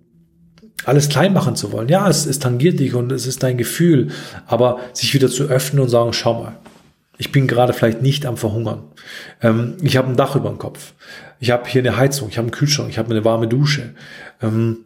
alles 0.84 1.10
klein 1.10 1.32
machen 1.32 1.56
zu 1.56 1.72
wollen. 1.72 1.90
Ja, 1.90 2.10
es, 2.10 2.26
es 2.26 2.40
tangiert 2.40 2.80
dich 2.80 2.96
und 2.96 3.12
es 3.12 3.28
ist 3.28 3.44
dein 3.44 3.60
Gefühl, 3.60 4.08
aber 4.48 4.80
sich 4.94 5.14
wieder 5.14 5.30
zu 5.30 5.44
öffnen 5.44 5.84
und 5.84 5.90
sagen, 5.90 6.12
schau 6.12 6.42
mal, 6.42 6.58
ich 7.20 7.32
bin 7.32 7.48
gerade 7.48 7.74
vielleicht 7.74 8.02
nicht 8.02 8.26
am 8.26 8.38
Verhungern. 8.38 8.86
Ähm, 9.42 9.78
ich 9.84 9.96
habe 9.96 10.10
ein 10.10 10.18
Dach 10.18 10.36
über 10.36 10.50
dem 10.50 10.58
Kopf. 10.58 10.94
Ich 11.44 11.52
habe 11.52 11.68
hier 11.68 11.82
eine 11.82 11.98
Heizung, 11.98 12.30
ich 12.30 12.38
habe 12.38 12.46
einen 12.46 12.52
Kühlschrank, 12.52 12.90
ich 12.90 12.98
habe 12.98 13.12
eine 13.12 13.26
warme 13.26 13.50
Dusche. 13.50 13.96
Ähm, 14.42 14.78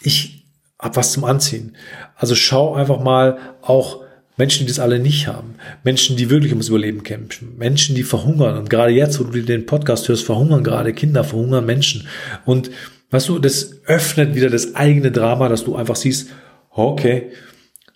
ich 0.00 0.44
habe 0.80 0.94
was 0.94 1.10
zum 1.10 1.24
Anziehen. 1.24 1.76
Also 2.14 2.36
schau 2.36 2.74
einfach 2.74 3.00
mal 3.00 3.56
auch 3.60 4.04
Menschen, 4.36 4.64
die 4.64 4.70
das 4.70 4.78
alle 4.78 5.00
nicht 5.00 5.26
haben. 5.26 5.56
Menschen, 5.82 6.16
die 6.16 6.30
wirklich 6.30 6.52
ums 6.52 6.68
Überleben 6.68 7.02
kämpfen. 7.02 7.56
Menschen, 7.58 7.96
die 7.96 8.04
verhungern. 8.04 8.56
Und 8.56 8.70
gerade 8.70 8.92
jetzt, 8.92 9.18
wo 9.18 9.24
du 9.24 9.42
den 9.42 9.66
Podcast 9.66 10.08
hörst, 10.08 10.24
verhungern 10.24 10.62
gerade 10.62 10.92
Kinder, 10.92 11.24
verhungern 11.24 11.66
Menschen. 11.66 12.06
Und 12.44 12.70
weißt 13.10 13.28
du, 13.28 13.40
das 13.40 13.82
öffnet 13.84 14.36
wieder 14.36 14.50
das 14.50 14.76
eigene 14.76 15.10
Drama, 15.10 15.48
dass 15.48 15.64
du 15.64 15.74
einfach 15.74 15.96
siehst, 15.96 16.30
okay, 16.70 17.32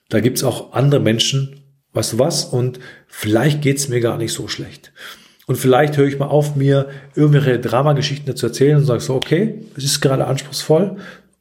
da 0.09 0.19
gibt's 0.19 0.43
auch 0.43 0.73
andere 0.73 1.01
Menschen, 1.01 1.61
weißt 1.93 2.15
du 2.15 2.19
was, 2.19 2.45
und 2.45 2.81
vielleicht 3.07 3.63
geht's 3.63 3.89
mir 3.89 4.01
gar 4.01 4.19
nicht 4.19 4.33
so 4.33 4.49
schlecht. 4.49 4.93
Und 5.47 5.57
vielleicht 5.57 5.97
höre 5.97 6.07
ich 6.07 6.19
mal 6.19 6.27
auf, 6.27 6.55
mir 6.55 6.89
irgendwelche 7.15 7.59
Dramageschichten 7.59 8.37
zu 8.37 8.47
erzählen 8.47 8.77
und 8.77 8.85
sage 8.85 9.01
so, 9.01 9.15
okay, 9.15 9.65
es 9.77 9.85
ist 9.85 10.01
gerade 10.01 10.27
anspruchsvoll, 10.27 10.97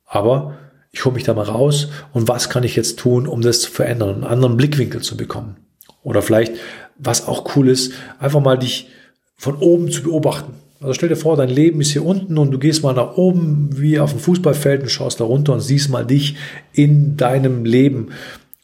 aber 0.06 0.58
ich 0.92 1.06
hole 1.06 1.14
mich 1.16 1.24
da 1.24 1.34
mal 1.34 1.46
raus 1.46 1.90
und 2.12 2.28
was 2.28 2.50
kann 2.50 2.64
ich 2.64 2.76
jetzt 2.76 3.00
tun, 3.00 3.28
um 3.28 3.42
das 3.42 3.62
zu 3.62 3.72
verändern, 3.72 4.16
einen 4.16 4.24
anderen 4.24 4.58
Blickwinkel 4.58 5.02
zu 5.02 5.16
bekommen. 5.16 5.56
Oder 6.04 6.22
vielleicht, 6.22 6.54
was 6.98 7.28
auch 7.28 7.56
cool 7.56 7.70
ist, 7.70 7.94
einfach 8.20 8.42
mal 8.42 8.58
dich 8.58 8.90
von 9.38 9.56
oben 9.56 9.92
zu 9.92 10.04
beobachten. 10.04 10.54
Also 10.82 10.94
stell 10.94 11.10
dir 11.10 11.16
vor, 11.16 11.38
dein 11.38 11.50
Leben 11.50 11.80
ist 11.80 11.92
hier 11.92 12.04
unten 12.04 12.40
und 12.40 12.52
du 12.52 12.58
gehst 12.58 12.82
mal 12.82 12.94
nach 12.94 13.16
oben 13.16 13.70
wie 13.80 14.00
auf 14.00 14.12
dem 14.12 14.20
Fußballfeld 14.20 14.82
und 14.82 14.90
schaust 14.90 15.20
da 15.20 15.26
runter 15.26 15.54
und 15.54 15.62
siehst 15.62 15.90
mal 15.90 16.06
dich 16.06 16.36
in 16.74 17.18
deinem 17.18 17.66
Leben 17.66 18.10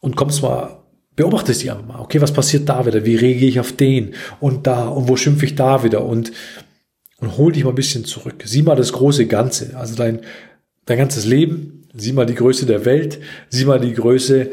und 0.02 0.16
kommst 0.16 0.42
mal, 0.42 0.77
beobachtest 1.18 1.62
dich 1.62 1.72
einfach 1.72 1.86
mal. 1.86 2.00
Okay, 2.00 2.22
was 2.22 2.32
passiert 2.32 2.70
da 2.70 2.86
wieder? 2.86 3.04
Wie 3.04 3.18
reagiere 3.18 3.50
ich 3.50 3.60
auf 3.60 3.74
den 3.74 4.14
und 4.40 4.66
da 4.66 4.88
und 4.88 5.10
wo 5.10 5.18
schimpfe 5.18 5.46
ich 5.46 5.56
da 5.56 5.84
wieder? 5.84 6.06
Und, 6.06 6.32
und 7.18 7.38
hol 7.38 7.52
dich 7.52 7.66
mal 7.66 7.72
ein 7.72 7.76
bisschen 7.76 8.06
zurück. 8.06 8.44
Sieh 8.46 8.62
mal 8.62 8.76
das 8.76 8.94
große 8.94 9.26
Ganze. 9.26 9.76
Also 9.76 9.96
dein, 9.96 10.22
dein 10.86 10.98
ganzes 10.98 11.26
Leben. 11.26 11.88
Sieh 11.94 12.14
mal 12.14 12.26
die 12.26 12.36
Größe 12.36 12.66
der 12.66 12.86
Welt. 12.86 13.20
Sieh 13.50 13.66
mal 13.66 13.82
die 13.82 13.94
Größe 13.94 14.52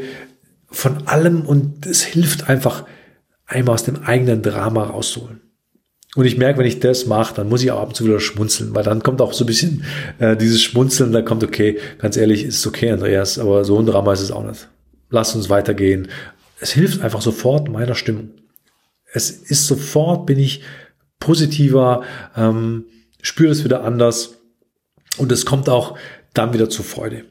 von 0.71 1.07
allem 1.07 1.43
und 1.43 1.87
es 1.87 2.03
hilft 2.03 2.49
einfach, 2.49 2.85
einmal 3.47 3.75
aus 3.75 3.85
dem 3.85 4.03
eigenen 4.03 4.43
Drama 4.43 4.85
rauszuholen. 4.85 5.41
Und 6.17 6.25
ich 6.25 6.39
merke, 6.39 6.61
wenn 6.61 6.67
ich 6.67 6.81
das 6.81 7.07
mache, 7.07 7.35
dann 7.35 7.49
muss 7.49 7.63
ich 7.63 7.71
auch 7.73 7.81
ab 7.81 7.89
und 7.89 7.95
zu 7.95 8.05
wieder 8.05 8.21
schmunzeln, 8.21 8.75
weil 8.75 8.85
dann 8.85 9.03
kommt 9.03 9.21
auch 9.21 9.33
so 9.33 9.45
ein 9.45 9.49
bisschen 9.49 9.85
äh, 10.19 10.37
dieses 10.37 10.63
Schmunzeln, 10.63 11.13
da 11.13 11.23
kommt, 11.23 11.43
okay, 11.43 11.79
ganz 11.99 12.17
ehrlich, 12.17 12.45
ist 12.45 12.67
okay, 12.67 12.91
Andreas, 12.91 13.39
aber 13.39 13.65
so 13.65 13.79
ein 13.79 13.87
Drama 13.87 14.13
ist 14.13 14.21
es 14.21 14.31
auch 14.31 14.45
nicht. 14.45 14.69
Lass 15.11 15.35
uns 15.35 15.51
weitergehen. 15.51 16.09
Es 16.61 16.73
hilft 16.73 17.03
einfach 17.03 17.21
sofort 17.21 17.69
meiner 17.69 17.95
Stimmung. 17.95 18.31
Es 19.13 19.31
ist 19.31 19.67
sofort, 19.67 20.27
bin 20.27 20.39
ich 20.39 20.63
positiver, 21.21 22.03
ähm, 22.37 22.87
spüre 23.23 23.53
es 23.53 23.65
wieder 23.65 23.85
anders 23.85 24.39
und 25.17 25.33
es 25.33 25.47
kommt 25.47 25.69
auch 25.69 25.97
dann 26.33 26.53
wieder 26.53 26.69
zur 26.69 26.85
Freude. 26.85 27.25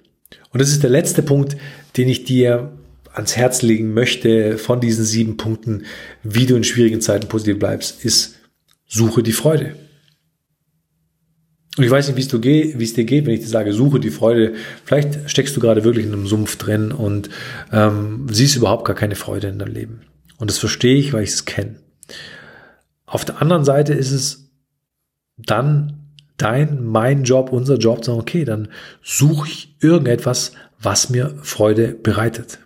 Und 0.51 0.61
das 0.61 0.69
ist 0.69 0.83
der 0.83 0.89
letzte 0.89 1.21
Punkt, 1.23 1.57
den 1.97 2.09
ich 2.09 2.23
dir 2.23 2.73
ans 3.13 3.35
Herz 3.35 3.61
legen 3.61 3.93
möchte 3.93 4.57
von 4.57 4.81
diesen 4.81 5.05
sieben 5.05 5.37
Punkten, 5.37 5.85
wie 6.23 6.45
du 6.45 6.55
in 6.55 6.63
schwierigen 6.63 7.01
Zeiten 7.01 7.27
positiv 7.27 7.59
bleibst, 7.59 8.03
ist 8.03 8.35
suche 8.87 9.23
die 9.23 9.33
Freude. 9.33 9.75
Und 11.75 11.83
ich 11.83 11.89
weiß 11.89 12.07
nicht, 12.07 12.17
wie 12.17 12.83
es 12.83 12.93
dir 12.93 13.05
geht, 13.05 13.25
wenn 13.25 13.33
ich 13.33 13.39
dir 13.39 13.47
sage, 13.47 13.73
suche 13.73 13.99
die 13.99 14.11
Freude. 14.11 14.53
Vielleicht 14.85 15.29
steckst 15.29 15.55
du 15.55 15.59
gerade 15.59 15.83
wirklich 15.83 16.05
in 16.05 16.13
einem 16.13 16.27
Sumpf 16.27 16.57
drin 16.57 16.91
und 16.91 17.29
ähm, 17.71 18.27
siehst 18.29 18.55
überhaupt 18.55 18.85
gar 18.85 18.95
keine 18.95 19.15
Freude 19.15 19.47
in 19.47 19.59
deinem 19.59 19.73
Leben. 19.73 20.01
Und 20.37 20.49
das 20.49 20.59
verstehe 20.59 20.95
ich, 20.95 21.13
weil 21.13 21.23
ich 21.23 21.31
es 21.31 21.45
kenne. 21.45 21.75
Auf 23.05 23.25
der 23.25 23.41
anderen 23.41 23.65
Seite 23.65 23.93
ist 23.93 24.11
es 24.11 24.51
dann 25.37 26.11
dein, 26.37 26.83
mein 26.83 27.23
Job, 27.23 27.51
unser 27.51 27.77
Job, 27.77 28.03
zu 28.03 28.11
sagen, 28.11 28.21
okay, 28.21 28.45
dann 28.45 28.67
suche 29.01 29.47
ich 29.47 29.75
irgendetwas, 29.79 30.51
was 30.79 31.09
mir 31.09 31.35
Freude 31.41 31.93
bereitet 31.93 32.59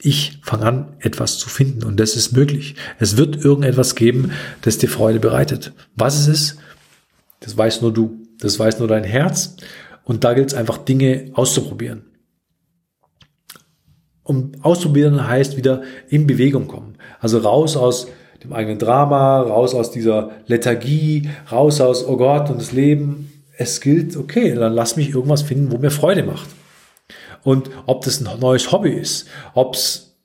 ich 0.00 0.38
fange 0.42 0.66
an, 0.66 0.96
etwas 1.00 1.38
zu 1.38 1.48
finden. 1.48 1.84
Und 1.84 1.98
das 1.98 2.16
ist 2.16 2.32
möglich. 2.32 2.76
Es 2.98 3.16
wird 3.16 3.36
irgendetwas 3.44 3.94
geben, 3.94 4.30
das 4.62 4.78
dir 4.78 4.88
Freude 4.88 5.20
bereitet. 5.20 5.72
Was 5.94 6.18
es 6.18 6.28
ist, 6.28 6.58
das 7.40 7.56
weiß 7.56 7.82
nur 7.82 7.92
du. 7.92 8.25
Das 8.40 8.58
weiß 8.58 8.78
nur 8.78 8.88
dein 8.88 9.04
Herz. 9.04 9.56
Und 10.04 10.24
da 10.24 10.34
gilt 10.34 10.48
es 10.48 10.54
einfach, 10.54 10.78
Dinge 10.78 11.30
auszuprobieren. 11.34 12.04
Und 14.22 14.64
auszuprobieren 14.64 15.26
heißt 15.26 15.56
wieder 15.56 15.82
in 16.08 16.26
Bewegung 16.26 16.66
kommen. 16.66 16.98
Also 17.20 17.38
raus 17.38 17.76
aus 17.76 18.08
dem 18.42 18.52
eigenen 18.52 18.78
Drama, 18.78 19.40
raus 19.40 19.74
aus 19.74 19.90
dieser 19.90 20.30
Lethargie, 20.46 21.30
raus 21.50 21.80
aus, 21.80 22.06
oh 22.06 22.16
Gott, 22.16 22.50
und 22.50 22.60
das 22.60 22.72
Leben. 22.72 23.32
Es 23.56 23.80
gilt, 23.80 24.16
okay, 24.16 24.54
dann 24.54 24.74
lass 24.74 24.96
mich 24.96 25.10
irgendwas 25.10 25.42
finden, 25.42 25.72
wo 25.72 25.78
mir 25.78 25.90
Freude 25.90 26.22
macht. 26.22 26.48
Und 27.42 27.70
ob 27.86 28.04
das 28.04 28.20
ein 28.20 28.40
neues 28.40 28.72
Hobby 28.72 28.90
ist, 28.90 29.28
ob 29.54 29.74
es 29.74 30.16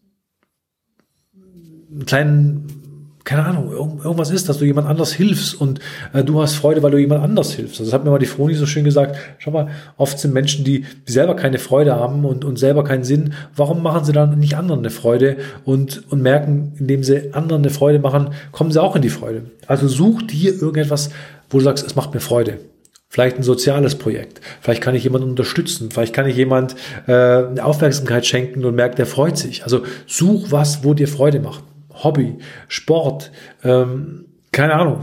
einen 1.91 2.05
kleinen, 2.05 2.80
keine 3.23 3.45
Ahnung, 3.45 3.71
irgendwas 3.71 4.31
ist, 4.31 4.49
dass 4.49 4.57
du 4.57 4.65
jemand 4.65 4.87
anders 4.87 5.13
hilfst 5.13 5.59
und 5.59 5.79
äh, 6.13 6.23
du 6.23 6.41
hast 6.41 6.55
Freude, 6.55 6.81
weil 6.81 6.91
du 6.91 6.97
jemand 6.97 7.23
anders 7.23 7.53
hilfst. 7.53 7.79
Also 7.79 7.85
das 7.85 7.93
hat 7.93 8.03
mir 8.03 8.11
mal 8.11 8.19
die 8.19 8.25
Froni 8.25 8.55
so 8.55 8.65
schön 8.65 8.83
gesagt. 8.83 9.15
Schau 9.37 9.51
mal, 9.51 9.67
oft 9.97 10.17
sind 10.19 10.33
Menschen, 10.33 10.65
die, 10.65 10.85
die 11.07 11.11
selber 11.11 11.35
keine 11.35 11.59
Freude 11.59 11.95
haben 11.95 12.25
und, 12.25 12.43
und 12.43 12.57
selber 12.57 12.83
keinen 12.83 13.03
Sinn. 13.03 13.33
Warum 13.55 13.83
machen 13.83 14.05
sie 14.05 14.11
dann 14.11 14.39
nicht 14.39 14.55
anderen 14.55 14.79
eine 14.79 14.89
Freude 14.89 15.37
und, 15.65 16.03
und 16.11 16.21
merken, 16.21 16.73
indem 16.79 17.03
sie 17.03 17.33
anderen 17.33 17.61
eine 17.61 17.71
Freude 17.71 17.99
machen, 17.99 18.29
kommen 18.51 18.71
sie 18.71 18.81
auch 18.81 18.95
in 18.95 19.01
die 19.01 19.09
Freude. 19.09 19.43
Also 19.67 19.87
such 19.87 20.23
dir 20.23 20.53
irgendetwas, 20.53 21.11
wo 21.49 21.59
du 21.59 21.63
sagst, 21.63 21.85
es 21.85 21.95
macht 21.95 22.13
mir 22.13 22.21
Freude. 22.21 22.59
Vielleicht 23.07 23.37
ein 23.37 23.43
soziales 23.43 23.95
Projekt. 23.95 24.39
Vielleicht 24.61 24.81
kann 24.81 24.95
ich 24.95 25.03
jemanden 25.03 25.29
unterstützen. 25.29 25.91
Vielleicht 25.91 26.13
kann 26.13 26.29
ich 26.29 26.37
jemand 26.37 26.75
äh, 27.07 27.11
eine 27.11 27.65
Aufmerksamkeit 27.65 28.25
schenken 28.25 28.63
und 28.63 28.73
merkt, 28.73 28.99
der 28.99 29.05
freut 29.05 29.37
sich. 29.37 29.63
Also 29.63 29.83
such 30.07 30.51
was, 30.51 30.85
wo 30.85 30.93
dir 30.93 31.09
Freude 31.09 31.41
macht. 31.41 31.61
Hobby, 32.03 32.37
Sport, 32.67 33.31
ähm, 33.63 34.25
keine 34.51 34.73
Ahnung, 34.73 35.01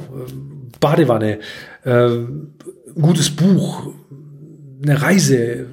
Badewanne, 0.80 1.38
äh, 1.84 2.11
gutes 3.00 3.30
Buch, 3.30 3.92
eine 4.82 5.00
Reise, 5.00 5.66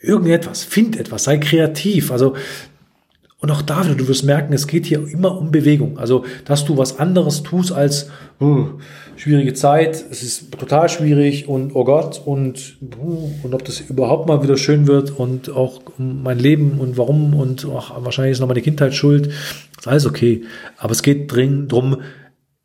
irgendetwas. 0.00 0.64
Find 0.64 0.98
etwas, 0.98 1.24
sei 1.24 1.38
kreativ. 1.38 2.10
Also 2.10 2.34
und 3.42 3.50
auch 3.50 3.62
da 3.62 3.84
wieder, 3.86 3.94
du 3.94 4.06
wirst 4.06 4.24
merken, 4.24 4.52
es 4.52 4.66
geht 4.66 4.84
hier 4.84 5.06
immer 5.08 5.38
um 5.38 5.50
Bewegung. 5.50 5.98
Also, 5.98 6.24
dass 6.44 6.66
du 6.66 6.76
was 6.76 6.98
anderes 6.98 7.42
tust 7.42 7.72
als 7.72 8.10
uh, 8.38 8.66
schwierige 9.16 9.54
Zeit, 9.54 10.04
es 10.10 10.22
ist 10.22 10.52
total 10.52 10.90
schwierig 10.90 11.48
und 11.48 11.74
oh 11.74 11.84
Gott 11.84 12.20
und, 12.22 12.76
und 13.42 13.54
ob 13.54 13.64
das 13.64 13.80
überhaupt 13.80 14.28
mal 14.28 14.42
wieder 14.42 14.58
schön 14.58 14.86
wird 14.86 15.18
und 15.18 15.50
auch 15.50 15.80
mein 15.96 16.38
Leben 16.38 16.80
und 16.80 16.98
warum 16.98 17.34
und 17.34 17.66
ach, 17.74 17.92
wahrscheinlich 18.04 18.32
ist 18.32 18.40
noch 18.40 18.48
meine 18.48 18.60
Kindheit 18.60 18.94
schuld. 18.94 19.30
Ist 19.80 19.88
alles 19.88 20.06
okay. 20.06 20.44
Aber 20.76 20.92
es 20.92 21.02
geht 21.02 21.32
dringend 21.32 21.72
drum, 21.72 22.02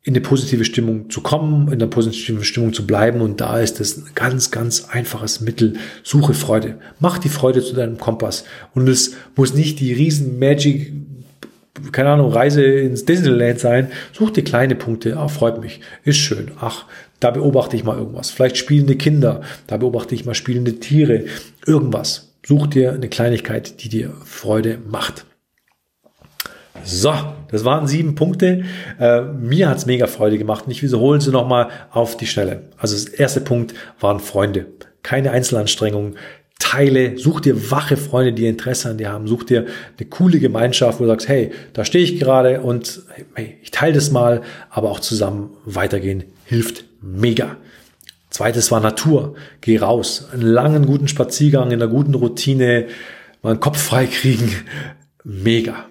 in 0.02 0.14
eine 0.14 0.20
positive 0.20 0.64
Stimmung 0.64 1.10
zu 1.10 1.20
kommen, 1.20 1.72
in 1.72 1.80
der 1.80 1.88
positiven 1.88 2.44
Stimmung 2.44 2.72
zu 2.72 2.86
bleiben. 2.86 3.20
Und 3.20 3.40
da 3.40 3.58
ist 3.58 3.80
es 3.80 3.96
ein 3.96 4.10
ganz, 4.14 4.52
ganz 4.52 4.84
einfaches 4.84 5.40
Mittel. 5.40 5.74
Suche 6.04 6.32
Freude. 6.32 6.78
Mach 7.00 7.18
die 7.18 7.28
Freude 7.28 7.60
zu 7.60 7.74
deinem 7.74 7.98
Kompass. 7.98 8.44
Und 8.74 8.88
es 8.88 9.16
muss 9.34 9.54
nicht 9.54 9.80
die 9.80 9.92
riesen 9.92 10.38
Magic, 10.38 10.92
keine 11.90 12.10
Ahnung, 12.10 12.32
Reise 12.32 12.62
ins 12.62 13.04
Disneyland 13.04 13.58
sein. 13.58 13.90
Such 14.12 14.30
dir 14.30 14.44
kleine 14.44 14.76
Punkte. 14.76 15.16
Ah, 15.16 15.26
freut 15.26 15.60
mich. 15.60 15.80
Ist 16.04 16.18
schön. 16.18 16.52
Ach, 16.60 16.84
da 17.18 17.32
beobachte 17.32 17.76
ich 17.76 17.82
mal 17.82 17.98
irgendwas. 17.98 18.30
Vielleicht 18.30 18.58
spielende 18.58 18.94
Kinder. 18.94 19.40
Da 19.66 19.76
beobachte 19.76 20.14
ich 20.14 20.24
mal 20.24 20.34
spielende 20.34 20.78
Tiere. 20.78 21.24
Irgendwas. 21.66 22.34
Such 22.46 22.68
dir 22.68 22.92
eine 22.92 23.08
Kleinigkeit, 23.08 23.82
die 23.82 23.88
dir 23.88 24.12
Freude 24.24 24.78
macht. 24.88 25.26
So, 26.84 27.12
das 27.50 27.64
waren 27.64 27.86
sieben 27.86 28.14
Punkte. 28.14 28.64
Äh, 28.98 29.22
mir 29.22 29.68
hat's 29.68 29.86
mega 29.86 30.06
Freude 30.06 30.38
gemacht 30.38 30.66
und 30.66 30.72
ich 30.72 30.82
wiederhole 30.82 31.20
sie 31.20 31.30
nochmal 31.30 31.68
auf 31.90 32.16
die 32.16 32.26
Schnelle. 32.26 32.62
Also 32.78 32.94
das 32.94 33.06
erste 33.06 33.40
Punkt 33.40 33.74
waren 34.00 34.20
Freunde. 34.20 34.66
Keine 35.02 35.30
Einzelanstrengungen. 35.30 36.16
Teile, 36.58 37.18
such 37.18 37.40
dir 37.40 37.70
wache 37.70 37.96
Freunde, 37.96 38.32
die 38.32 38.46
Interesse 38.46 38.88
an 38.88 38.98
dir 38.98 39.12
haben. 39.12 39.28
Such 39.28 39.44
dir 39.44 39.66
eine 39.98 40.08
coole 40.08 40.38
Gemeinschaft, 40.38 40.98
wo 40.98 41.04
du 41.04 41.10
sagst, 41.10 41.28
hey, 41.28 41.50
da 41.74 41.84
stehe 41.84 42.02
ich 42.02 42.18
gerade 42.18 42.62
und 42.62 43.02
hey, 43.34 43.58
ich 43.62 43.70
teile 43.70 43.92
das 43.92 44.10
mal, 44.10 44.40
aber 44.70 44.90
auch 44.90 45.00
zusammen 45.00 45.50
weitergehen 45.64 46.24
hilft 46.46 46.84
mega. 47.02 47.56
Zweites 48.30 48.70
war 48.70 48.80
Natur. 48.80 49.34
Geh 49.60 49.78
raus. 49.78 50.28
Einen 50.32 50.42
langen, 50.42 50.86
guten 50.86 51.08
Spaziergang 51.08 51.70
in 51.70 51.82
einer 51.82 51.90
guten 51.90 52.14
Routine, 52.14 52.86
mal 53.42 53.50
einen 53.50 53.60
Kopf 53.60 53.80
frei 53.80 54.06
kriegen. 54.06 54.50
Mega. 55.24 55.86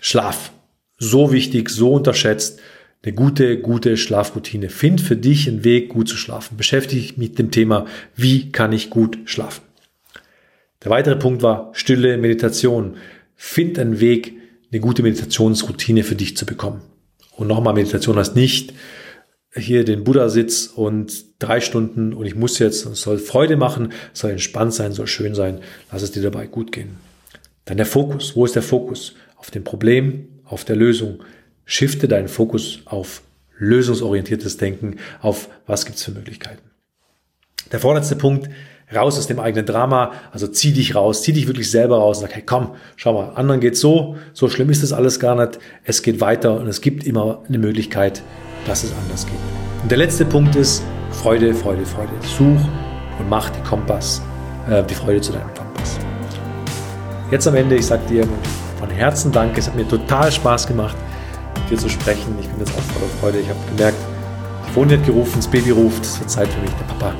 Schlaf. 0.00 0.52
So 0.98 1.32
wichtig, 1.32 1.70
so 1.70 1.92
unterschätzt. 1.92 2.60
Eine 3.02 3.14
gute, 3.14 3.58
gute 3.60 3.96
Schlafroutine. 3.96 4.68
Find 4.68 5.00
für 5.00 5.16
dich 5.16 5.48
einen 5.48 5.64
Weg, 5.64 5.88
gut 5.88 6.08
zu 6.08 6.16
schlafen. 6.16 6.56
Beschäftige 6.56 7.00
dich 7.00 7.16
mit 7.16 7.38
dem 7.38 7.50
Thema, 7.50 7.86
wie 8.14 8.52
kann 8.52 8.72
ich 8.72 8.90
gut 8.90 9.18
schlafen. 9.24 9.62
Der 10.84 10.90
weitere 10.90 11.16
Punkt 11.16 11.42
war 11.42 11.70
stille 11.72 12.18
Meditation. 12.18 12.96
Find 13.36 13.78
einen 13.78 14.00
Weg, 14.00 14.34
eine 14.70 14.80
gute 14.80 15.02
Meditationsroutine 15.02 16.04
für 16.04 16.14
dich 16.14 16.36
zu 16.36 16.44
bekommen. 16.44 16.82
Und 17.36 17.48
nochmal, 17.48 17.74
Meditation 17.74 18.16
heißt 18.16 18.36
nicht 18.36 18.74
hier 19.54 19.84
den 19.84 20.04
Buddha-Sitz 20.04 20.66
und 20.66 21.24
drei 21.40 21.60
Stunden 21.60 22.12
und 22.12 22.24
ich 22.26 22.36
muss 22.36 22.58
jetzt, 22.58 22.86
es 22.86 23.00
soll 23.00 23.18
Freude 23.18 23.56
machen, 23.56 23.92
soll 24.12 24.30
entspannt 24.30 24.74
sein, 24.74 24.92
soll 24.92 25.08
schön 25.08 25.34
sein. 25.34 25.60
Lass 25.90 26.02
es 26.02 26.12
dir 26.12 26.22
dabei 26.22 26.46
gut 26.46 26.70
gehen. 26.70 26.98
Dann 27.64 27.76
der 27.76 27.86
Fokus. 27.86 28.36
Wo 28.36 28.44
ist 28.44 28.54
der 28.54 28.62
Fokus? 28.62 29.14
Auf 29.40 29.50
dem 29.50 29.64
Problem, 29.64 30.28
auf 30.44 30.64
der 30.64 30.76
Lösung. 30.76 31.22
Shifte 31.64 32.08
deinen 32.08 32.28
Fokus 32.28 32.82
auf 32.84 33.22
lösungsorientiertes 33.58 34.56
Denken, 34.56 34.96
auf 35.20 35.48
was 35.66 35.86
gibt's 35.86 36.04
für 36.04 36.12
Möglichkeiten. 36.12 36.62
Der 37.72 37.80
vorletzte 37.80 38.16
Punkt, 38.16 38.48
raus 38.94 39.18
aus 39.18 39.26
dem 39.26 39.38
eigenen 39.38 39.66
Drama. 39.66 40.12
Also 40.32 40.46
zieh 40.48 40.72
dich 40.72 40.94
raus, 40.94 41.22
zieh 41.22 41.32
dich 41.32 41.46
wirklich 41.46 41.70
selber 41.70 41.98
raus 41.98 42.18
und 42.18 42.22
sag, 42.22 42.34
hey 42.34 42.42
komm, 42.44 42.74
schau 42.96 43.12
mal, 43.12 43.30
anderen 43.34 43.60
geht's 43.60 43.80
so, 43.80 44.16
so 44.32 44.48
schlimm 44.48 44.70
ist 44.70 44.82
das 44.82 44.92
alles 44.92 45.20
gar 45.20 45.36
nicht. 45.36 45.58
Es 45.84 46.02
geht 46.02 46.20
weiter 46.20 46.58
und 46.58 46.66
es 46.66 46.80
gibt 46.80 47.06
immer 47.06 47.42
eine 47.48 47.58
Möglichkeit, 47.58 48.22
dass 48.66 48.84
es 48.84 48.92
anders 48.92 49.26
geht. 49.26 49.36
Und 49.82 49.90
der 49.90 49.98
letzte 49.98 50.24
Punkt 50.24 50.56
ist 50.56 50.82
Freude, 51.12 51.54
Freude, 51.54 51.86
Freude. 51.86 52.12
Such 52.22 52.60
und 53.18 53.28
mach 53.28 53.50
die 53.50 53.62
Kompass, 53.62 54.22
äh, 54.68 54.82
die 54.82 54.94
Freude 54.94 55.20
zu 55.20 55.32
deinem 55.32 55.54
Kompass. 55.54 55.98
Jetzt 57.30 57.46
am 57.46 57.54
Ende, 57.54 57.76
ich 57.76 57.86
sag 57.86 58.06
dir 58.08 58.26
von 58.80 58.90
Herzen 58.90 59.30
Danke. 59.30 59.60
Es 59.60 59.68
hat 59.68 59.76
mir 59.76 59.86
total 59.86 60.32
Spaß 60.32 60.66
gemacht, 60.66 60.96
mit 61.54 61.70
dir 61.70 61.78
zu 61.78 61.88
sprechen. 61.88 62.36
Ich 62.40 62.48
bin 62.48 62.58
jetzt 62.58 62.72
auch 62.76 62.82
voller 62.94 63.10
Freude. 63.20 63.38
Ich 63.38 63.48
habe 63.48 63.58
gemerkt, 63.76 63.98
die 64.68 64.74
Wohn 64.74 64.90
hat 64.90 65.04
gerufen, 65.04 65.34
das 65.36 65.46
Baby 65.46 65.70
ruft. 65.70 66.02
Es 66.02 66.18
wird 66.18 66.30
Zeit 66.30 66.48
für 66.48 66.60
mich, 66.60 66.70
der 66.70 66.84
Papa, 66.84 67.14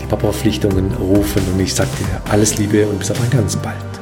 die 0.00 0.06
Papa-Verpflichtungen 0.06 0.92
rufen. 0.94 1.42
Und 1.52 1.60
ich 1.60 1.74
sage 1.74 1.90
dir 2.00 2.30
alles 2.30 2.58
Liebe 2.58 2.86
und 2.86 2.98
bis 2.98 3.10
auf 3.10 3.20
ein 3.22 3.30
ganz 3.30 3.56
bald. 3.56 3.95